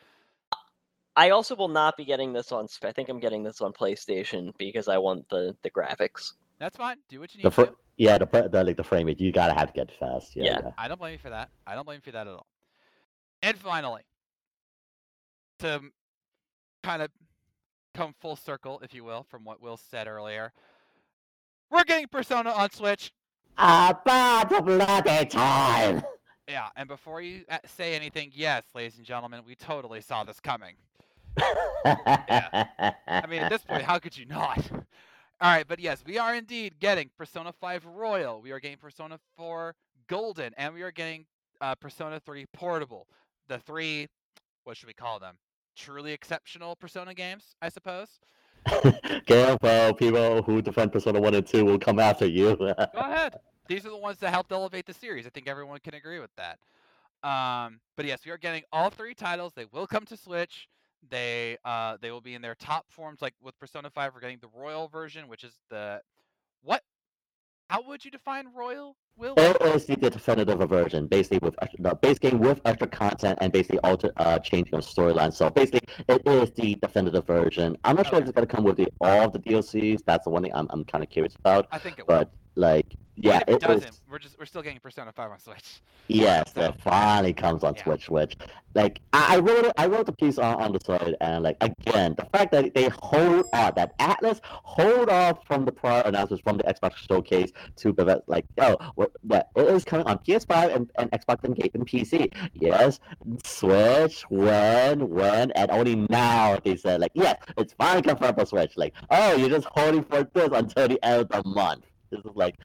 [1.15, 2.67] I also will not be getting this on.
[2.83, 6.33] I think I'm getting this on PlayStation because I want the the graphics.
[6.59, 6.97] That's fine.
[7.09, 7.75] Do what you need The to.
[8.01, 10.35] Fr- yeah the, the like the frame rate you gotta have to get fast.
[10.35, 10.43] Yeah.
[10.43, 10.59] Yeah.
[10.63, 10.71] yeah.
[10.77, 11.49] I don't blame you for that.
[11.65, 12.47] I don't blame you for that at all.
[13.41, 14.03] And finally,
[15.59, 15.81] to
[16.83, 17.09] kind of
[17.93, 20.53] come full circle, if you will, from what Will said earlier,
[21.69, 23.11] we're getting Persona on Switch.
[23.57, 26.03] About the bloody time.
[26.47, 30.39] Yeah, and before you uh, say anything, yes, ladies and gentlemen, we totally saw this
[30.39, 30.75] coming.
[31.85, 32.93] yeah.
[33.07, 34.59] I mean, at this point, how could you not?
[35.41, 38.43] All right, but yes, we are indeed getting Persona 5 Royal.
[38.43, 39.73] We are getting Persona 4
[40.05, 41.25] Golden, and we are getting
[41.61, 43.07] uh, Persona 3 Portable.
[43.47, 44.07] The three,
[44.65, 45.37] what should we call them?
[45.75, 48.19] Truly exceptional Persona games, I suppose.
[49.25, 52.55] Careful, people who defend Persona 1 and 2 will come after you.
[52.55, 53.33] Go ahead.
[53.67, 55.25] These are the ones that helped elevate the series.
[55.25, 56.59] I think everyone can agree with that.
[57.27, 59.53] Um, but yes, we are getting all three titles.
[59.55, 60.67] They will come to Switch.
[61.09, 63.21] They uh, they will be in their top forms.
[63.21, 66.01] Like with Persona 5, we're getting the Royal version, which is the
[66.63, 66.83] what?
[67.69, 68.95] How would you define Royal?
[69.17, 73.37] Will It is the definitive version, basically with extra- the base game with extra content
[73.41, 75.31] and basically alter uh, changing of storyline.
[75.33, 77.77] So basically, it is the definitive version.
[77.83, 80.01] I'm not sure if it's gonna come with the, all of the DLCs.
[80.05, 81.67] That's the one thing I'm, I'm kind of curious about.
[81.71, 82.15] I think it will.
[82.19, 84.01] But like, yeah, it, it doesn't, is.
[84.09, 85.81] we're just we're still getting Persona 5 on Switch.
[86.07, 87.83] Yes, So- it finally comes on Yeah.
[87.83, 88.09] Switch.
[88.09, 88.35] Which,
[88.73, 92.15] like, I, I wrote I wrote the piece on, on the side, and like again,
[92.17, 96.57] the fact that they hold on that Atlus hold off from the prior announcements from
[96.57, 98.75] the Xbox showcase to prevent like, oh,
[99.21, 102.31] what, what it is coming on PS5 and, and Xbox and Game and PC.
[102.53, 102.99] Yes,
[103.45, 108.77] Switch when when and only now they said like, yes, it's finally confirmed for Switch.
[108.77, 111.85] Like, oh, you're just holding for this until the end of the month.
[112.09, 112.55] This is like.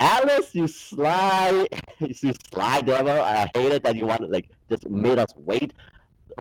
[0.00, 3.20] Alice, you sly, you sly devil.
[3.20, 5.74] I hate it that you wanted like just made us wait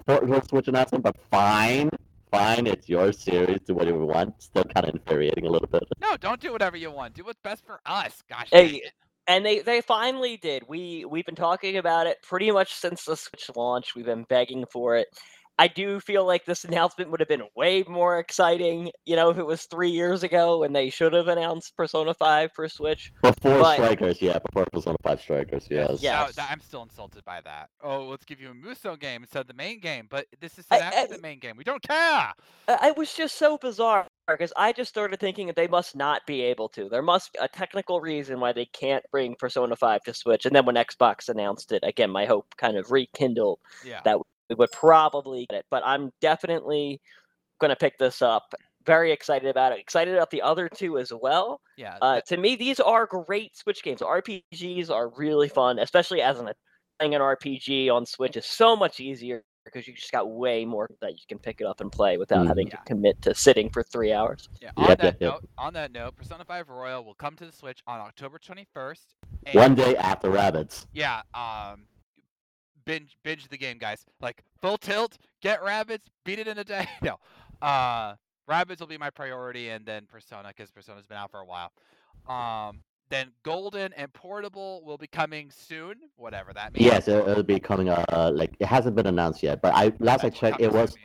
[0.05, 1.89] for for Switch announcement, but fine,
[2.31, 2.67] fine.
[2.67, 3.59] It's your series.
[3.65, 4.41] Do whatever you want.
[4.41, 5.83] Still kind of infuriating a little bit.
[6.01, 7.13] No, don't do whatever you want.
[7.15, 8.23] Do what's best for us.
[8.29, 8.47] Gosh.
[8.51, 8.93] Hey, dang it.
[9.27, 10.63] And they they finally did.
[10.67, 13.95] We we've been talking about it pretty much since the Switch launch.
[13.95, 15.07] We've been begging for it.
[15.59, 19.37] I do feel like this announcement would have been way more exciting, you know, if
[19.37, 23.11] it was three years ago when they should have announced Persona 5 for Switch.
[23.21, 26.01] Before But- Strikers, yeah, before Persona Five Strikers, Yes, yes.
[26.01, 26.27] Yeah.
[26.43, 27.69] no, I'm still insulted by that.
[27.83, 30.65] Oh, let's give you a Muso game instead of the main game, but this is
[30.71, 31.55] I- after I- the main game.
[31.55, 31.97] We don't care.
[31.97, 32.33] I-
[32.67, 36.21] Uh, It was just so bizarre because I just started thinking that they must not
[36.25, 36.89] be able to.
[36.89, 40.45] There must be a technical reason why they can't bring Persona 5 to Switch.
[40.45, 43.59] And then when Xbox announced it, again, my hope kind of rekindled.
[43.85, 44.01] Yeah.
[44.05, 44.19] That
[44.49, 47.01] We would probably get it, but I'm definitely
[47.59, 48.53] going to pick this up.
[48.85, 49.79] Very excited about it.
[49.79, 51.61] Excited about the other two as well.
[51.77, 51.97] yeah.
[52.01, 54.01] Uh, to me, these are great Switch games.
[54.01, 56.49] RPGs are really fun, especially as an
[56.99, 60.89] playing an RPG on Switch is so much easier because you just got way more
[61.01, 62.47] that you can pick it up and play without Mhm.
[62.47, 62.83] having to Yeah.
[62.83, 64.49] commit to sitting for three hours.
[64.61, 64.71] yeah.
[64.77, 65.31] On Yep, that yep, yep.
[65.33, 69.15] note, on that note, Persona 5 Royal will come to the Switch on October 21st.
[69.53, 70.87] One and- day after Rabbids.
[70.93, 71.21] Yeah.
[71.33, 71.87] Um.
[72.85, 74.05] Binge binge the game, guys.
[74.19, 76.85] Like full tilt, get Rabbids, beat it in a day.
[77.01, 77.17] No.
[77.61, 78.15] Uh,
[78.49, 81.71] Rabbids will be my priority, and then Persona because Persona's been out for a while.
[82.27, 82.83] Um.
[83.13, 86.83] Then Golden and Portable will be coming soon, whatever that means.
[86.83, 87.87] Yes, it, it'll be coming.
[87.87, 90.73] Uh, like it hasn't been announced yet, but I last I That's what checked, it
[90.73, 90.97] was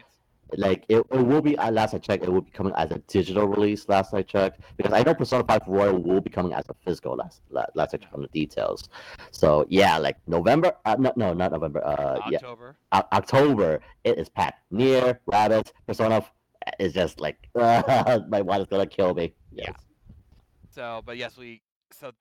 [0.56, 2.98] like it, it will be uh, last I checked it will be coming as a
[3.09, 6.64] digital release last I checked because I know Persona 5 Royal will be coming as
[6.70, 8.88] a physical last la- last I checked on the details.
[9.30, 12.76] So yeah, like November uh, no no not November uh yeah October.
[12.92, 14.62] o- October it is packed.
[14.72, 16.24] NieR Rabbids Persona
[16.78, 19.34] is just like my wife is gonna kill me.
[19.52, 19.64] Yeah.
[19.66, 19.80] Yes.
[20.70, 21.61] So, but yes, we
[21.99, 22.12] so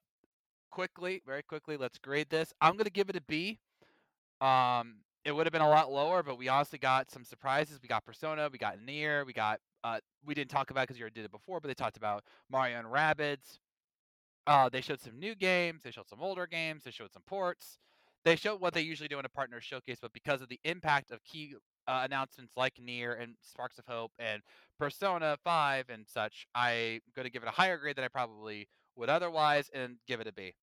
[0.72, 2.54] quickly, very quickly, let's grade this.
[2.62, 3.60] I'm gonna give it a B.
[4.42, 7.80] Um, it would have been a lot lower, but we honestly got some surprises.
[7.82, 11.04] We got Persona, we got NieR, we got uh, we didn't talk about because you
[11.04, 13.60] already did it before, but they talked about Mario and Rabbids.
[14.46, 17.80] Uh, they showed some new games, they showed some older games, they showed some ports.
[18.24, 21.12] They showed what they usually do in a partner showcase, but because of the impact
[21.12, 21.56] of key
[21.88, 24.42] uh, announcements like NieR and Sparks of Hope and
[24.80, 28.68] Persona 5 and such, I'm going to give it a higher grade than I probably
[28.98, 30.54] would otherwise and give it a B.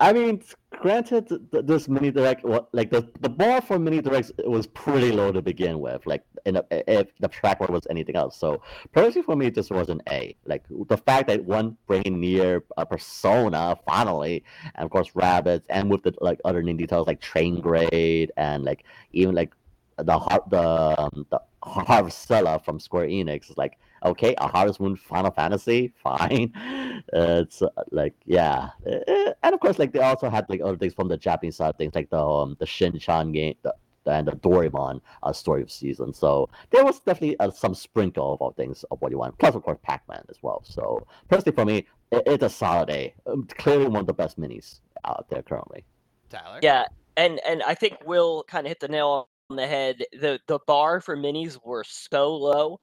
[0.00, 0.42] I mean,
[0.80, 5.12] granted, th- th- this mini direct, like the the bar for mini directs was pretty
[5.12, 6.04] low to begin with.
[6.06, 9.70] Like, in a, if the track record was anything else, so personally for me, this
[9.70, 10.34] was an A.
[10.44, 14.42] Like the fact that one bringing NieR a persona finally,
[14.74, 18.64] and of course Rabbids, and with the like other indie titles like Train Grade and
[18.64, 19.52] like even like
[19.98, 25.30] the the um, the Harvestella from Square Enix is like okay, a Harvest Moon Final
[25.30, 26.52] Fantasy, fine.
[26.56, 27.00] Uh,
[27.42, 30.94] it's uh, like yeah, Uh, and of course like they also had like other things
[30.94, 33.74] from the Japanese side, things like the um the Shin-chan game, the,
[34.06, 36.12] and the Doraemon uh, story of season.
[36.12, 39.38] So there was definitely uh, some sprinkle of all things of what you want.
[39.38, 40.62] Plus, of course, Pac-Man as well.
[40.64, 43.14] So personally, for me, it, it's a solid A.
[43.26, 45.84] Um, clearly one of the best minis out there currently.
[46.30, 46.60] Tyler?
[46.62, 46.84] Yeah,
[47.16, 50.02] and and I think Will kind of hit the nail on the head.
[50.12, 52.80] The the bar for minis were so low.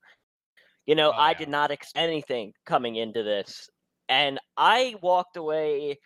[0.90, 1.38] You know, Oh, I yeah.
[1.38, 3.70] did not expect anything coming into this,
[4.10, 6.00] and I walked away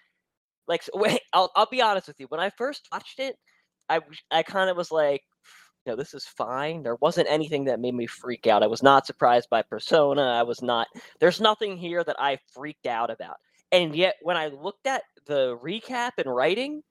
[0.68, 1.22] like wait.
[1.34, 2.28] I'll I'll be honest with you.
[2.30, 3.38] When I first watched it,
[3.90, 5.22] I I kind of was like,
[5.86, 6.84] you know, this is fine.
[6.84, 8.64] There wasn't anything that made me freak out.
[8.64, 10.24] I was not surprised by Persona.
[10.24, 10.88] I was not.
[11.20, 13.38] There's nothing here that I freaked out about.
[13.72, 16.84] And yet, when I looked at the recap and writing,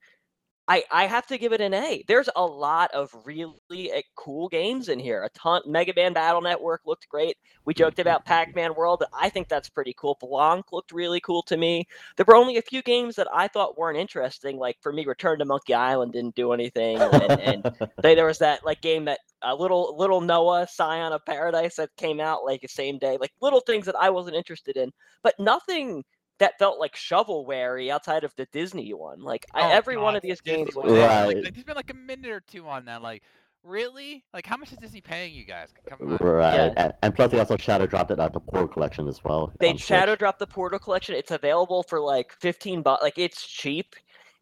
[0.67, 2.05] I, I have to give it an A.
[2.07, 5.23] There's a lot of really uh, cool games in here.
[5.23, 5.61] A ton.
[5.65, 7.35] Mega Man Battle Network looked great.
[7.65, 9.03] We joked about Pac Man World.
[9.13, 10.17] I think that's pretty cool.
[10.21, 11.85] Blanc looked really cool to me.
[12.15, 14.57] There were only a few games that I thought weren't interesting.
[14.57, 18.39] Like for me, Return to Monkey Island didn't do anything, and, and they, there was
[18.39, 22.61] that like game that uh, little little Noah Scion of Paradise that came out like
[22.61, 23.17] the same day.
[23.19, 24.91] Like little things that I wasn't interested in,
[25.23, 26.05] but nothing
[26.39, 29.21] that felt like shovelware outside of the Disney one.
[29.21, 30.93] Like I, Oh, every one of these games was was.
[30.93, 31.25] Right.
[31.27, 33.01] Like, like, there's been like a minute or two on that.
[33.01, 33.23] Like,
[33.63, 34.23] really?
[34.33, 35.69] Like, how much is Disney paying you guys?
[35.87, 36.17] Come on.
[36.17, 36.73] Right, Yeah.
[36.75, 39.51] and, and plus they also shadow dropped it at the Portal Collection as well.
[39.59, 39.85] they on Switch.
[39.85, 41.15] shadow drop the Portal collection.
[41.15, 43.03] It's available for like 15 bucks.
[43.03, 43.95] Like it's cheap.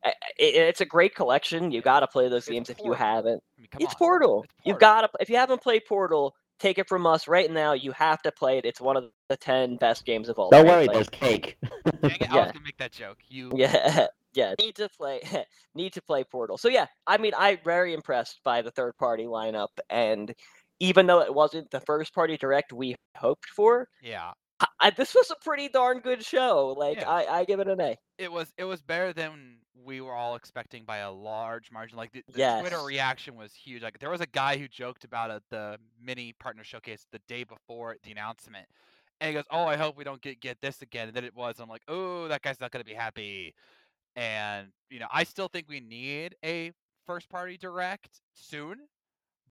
[0.04, 1.72] I- I- it- it's a great collection.
[1.72, 3.44] You got to play those It's games if you haven't.
[3.60, 3.94] I mean, it's.
[3.94, 4.44] Portal.
[4.46, 7.74] It's You've got to if you haven't played Portal, take it from us right now.
[7.74, 8.66] You have to play it.
[8.66, 10.74] It's one of the 10 best games of all Don't time.
[10.76, 11.58] worry, Like, there's cake.
[12.02, 12.44] Dang it, I Yeah.
[12.44, 13.18] was gonna make that joke.
[13.28, 13.52] You.
[13.56, 15.20] yeah yeah need to play
[15.76, 19.26] need to play portal so yeah i mean i'm very impressed by the third party
[19.26, 20.34] lineup and
[20.80, 24.32] even though it wasn't the first party direct we hoped for Yeah.
[24.62, 27.10] I, I, this was a pretty darn good show like Yeah.
[27.10, 28.54] I, I give it an a It was.
[28.58, 31.98] It was better than we were all expecting by a large margin.
[31.98, 33.82] Like the, the Twitter reaction was huge.
[33.82, 37.44] Like there was a guy who joked about it, the mini partner showcase the day
[37.44, 38.68] before the announcement.
[39.20, 41.36] And he goes, "Oh, I hope we don't get get this again." And then it
[41.36, 41.60] was.
[41.60, 43.54] I'm like, "Oh, that guy's not gonna be happy."
[44.16, 46.72] And you know, I still think we need a
[47.06, 48.88] first party direct soon,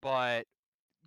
[0.01, 0.47] but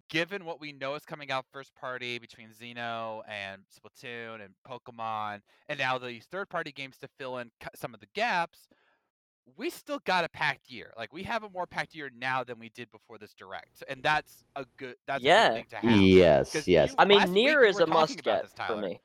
[0.10, 5.40] given what we know is coming out first party between Xeno and Splatoon and Pokemon,
[5.70, 8.68] and now these third party games to fill in some of the gaps,
[9.58, 10.94] we still got a packed year.
[10.98, 14.02] Like we have a more packed year now than we did before this direct, and
[14.02, 15.48] that's a good that's a Yeah.
[15.50, 16.02] good thing to have.
[16.02, 16.90] yes, 'Cause yes.
[16.92, 19.00] you- i mean NieR is a must get this, for me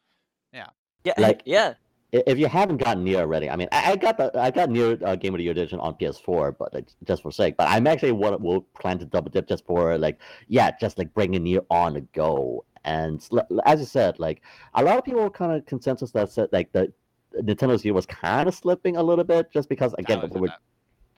[0.53, 0.67] Yeah.
[1.05, 1.75] yeah Like- yeah
[2.13, 5.03] If you haven't gotten NieR already, I mean, I, I got the I got NieR
[5.03, 7.57] uh, Game of the Year edition on PS4, but like, just for sake.
[7.57, 11.13] But I'm actually what will plan to double dip just for like, yeah, just like
[11.13, 12.65] bringing NieR on the go.
[12.85, 13.21] And
[13.67, 14.43] as you said, like
[14.75, 16.93] a lot of people kind of consensus that said like the
[17.41, 20.41] Nintendo's year was kind of slipping a little bit, just because again I we in
[20.41, 20.55] we're,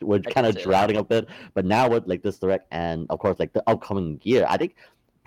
[0.01, 1.29] we're kind of drowning a bit.
[1.55, 4.77] But now with like this direct and of course like the upcoming year, I think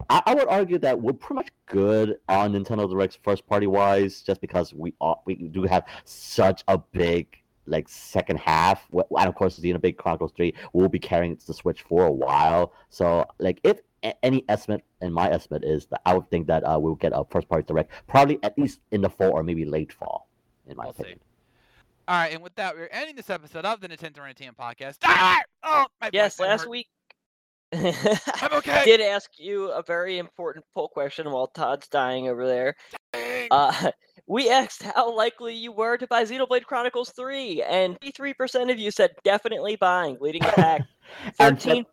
[0.09, 4.21] I, I would argue that we're pretty much good on Nintendo Direct's first party wise,
[4.21, 7.37] just because we are, we do have such a big
[7.67, 12.05] like second half, and of course Xenoblade Chronicles Three will be carrying the Switch for
[12.05, 12.73] a while.
[12.89, 13.79] So like if
[14.23, 17.23] any estimate, and my estimate is that I would think that uh, we'll get a
[17.29, 20.27] first party direct probably at least in the fall or maybe late fall,
[20.67, 21.15] in my We'll see.
[22.07, 24.97] All right, and with that, we're ending this episode of the Nintendo Entertainment Podcast.
[25.03, 25.39] Ah!
[25.63, 26.69] Oh, my yes last hurt.
[26.69, 26.87] week
[27.73, 28.83] I'm okay.
[28.83, 32.75] did ask you a very important poll question while todd's dying over there
[33.13, 33.47] Dang.
[33.49, 33.91] Uh,
[34.27, 38.91] we asked how likely you were to buy Xenoblade Chronicles 3, and 53% of you
[38.91, 40.81] said definitely buying, leading the pack.
[41.39, 41.85] And 13,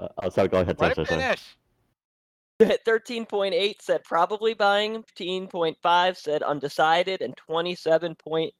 [0.00, 0.80] Uh, oh, sorry, go ahead.
[0.80, 1.22] Let Sorry, it sorry, sorry.
[1.22, 1.56] finish.
[2.60, 8.50] 13.8 said probably buying, 15.5 said undecided, and 27.6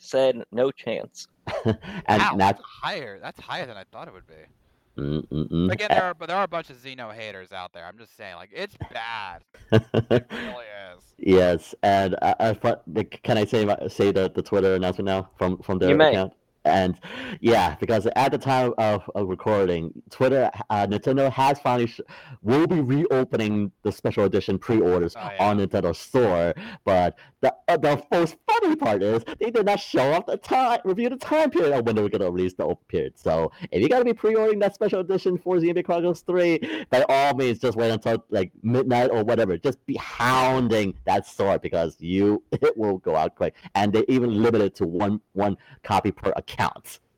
[0.00, 1.28] said no chance.
[1.64, 1.76] and
[2.08, 3.18] Wow, now, that's higher.
[3.20, 5.02] That's higher than I thought it would be.
[5.02, 5.72] mm, mm, mm.
[5.72, 7.86] Again, there are but there are a bunch of Xeno haters out there.
[7.86, 9.42] I'm just saying, like it's bad.
[9.72, 9.82] It
[10.30, 10.66] really
[10.96, 11.04] is.
[11.18, 15.06] Yes, and uh, uh, fr- the- can I say my- say the, the Twitter announcement
[15.06, 16.10] now from from their You may.
[16.10, 16.32] account?
[16.68, 16.96] And
[17.40, 22.00] yeah, because at the time of, of recording, Twitter, uh, Nintendo has finally sh-
[22.42, 25.44] will be reopening the special edition pre-orders Oh, yeah.
[25.48, 26.54] on Nintendo Store.
[26.84, 30.80] But the uh, the most funny part is they did not show off the time
[30.84, 33.12] review the time period of when they were going to release the open period.
[33.16, 36.58] So if you got to be pre-ordering that special edition for Xenoblade Chronicles Three,
[36.90, 39.56] by all means, just wait until like midnight or whatever.
[39.56, 44.42] Just be hounding that store because you it will go out quick, and they even
[44.42, 46.57] limit it to one one copy per account.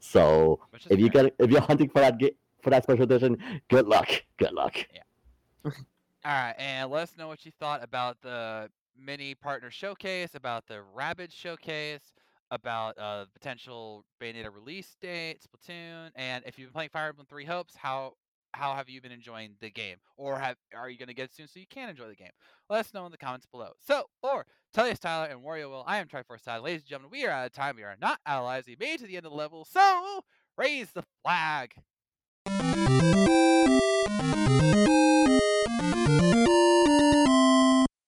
[0.01, 1.25] So if you fair.
[1.25, 3.37] get if you're hunting for that ga- for that special edition,
[3.69, 4.09] good luck.
[4.39, 4.77] Good luck.
[4.93, 5.03] Yeah.
[6.25, 8.69] All right, and let us know what you thought about the
[8.99, 12.13] mini partner showcase, about the Rabbids showcase,
[12.51, 17.47] about uh, potential Bayonetta release date, Splatoon, and if you've been playing Fire Emblem Three
[17.47, 18.15] Hopes, how
[18.53, 21.35] how have you been enjoying the game, or have are you going to get it
[21.35, 22.31] soon so you can enjoy the game?
[22.69, 23.73] Let us know in the comments below.
[23.81, 26.63] So, or tell us Tyler and Wario Will, I am Triforce Tyler.
[26.63, 27.77] Ladies and gentlemen, we are out of time.
[27.77, 28.65] We are not allies.
[28.67, 30.23] We made it to the end of the level, so
[30.57, 31.75] raise the flag.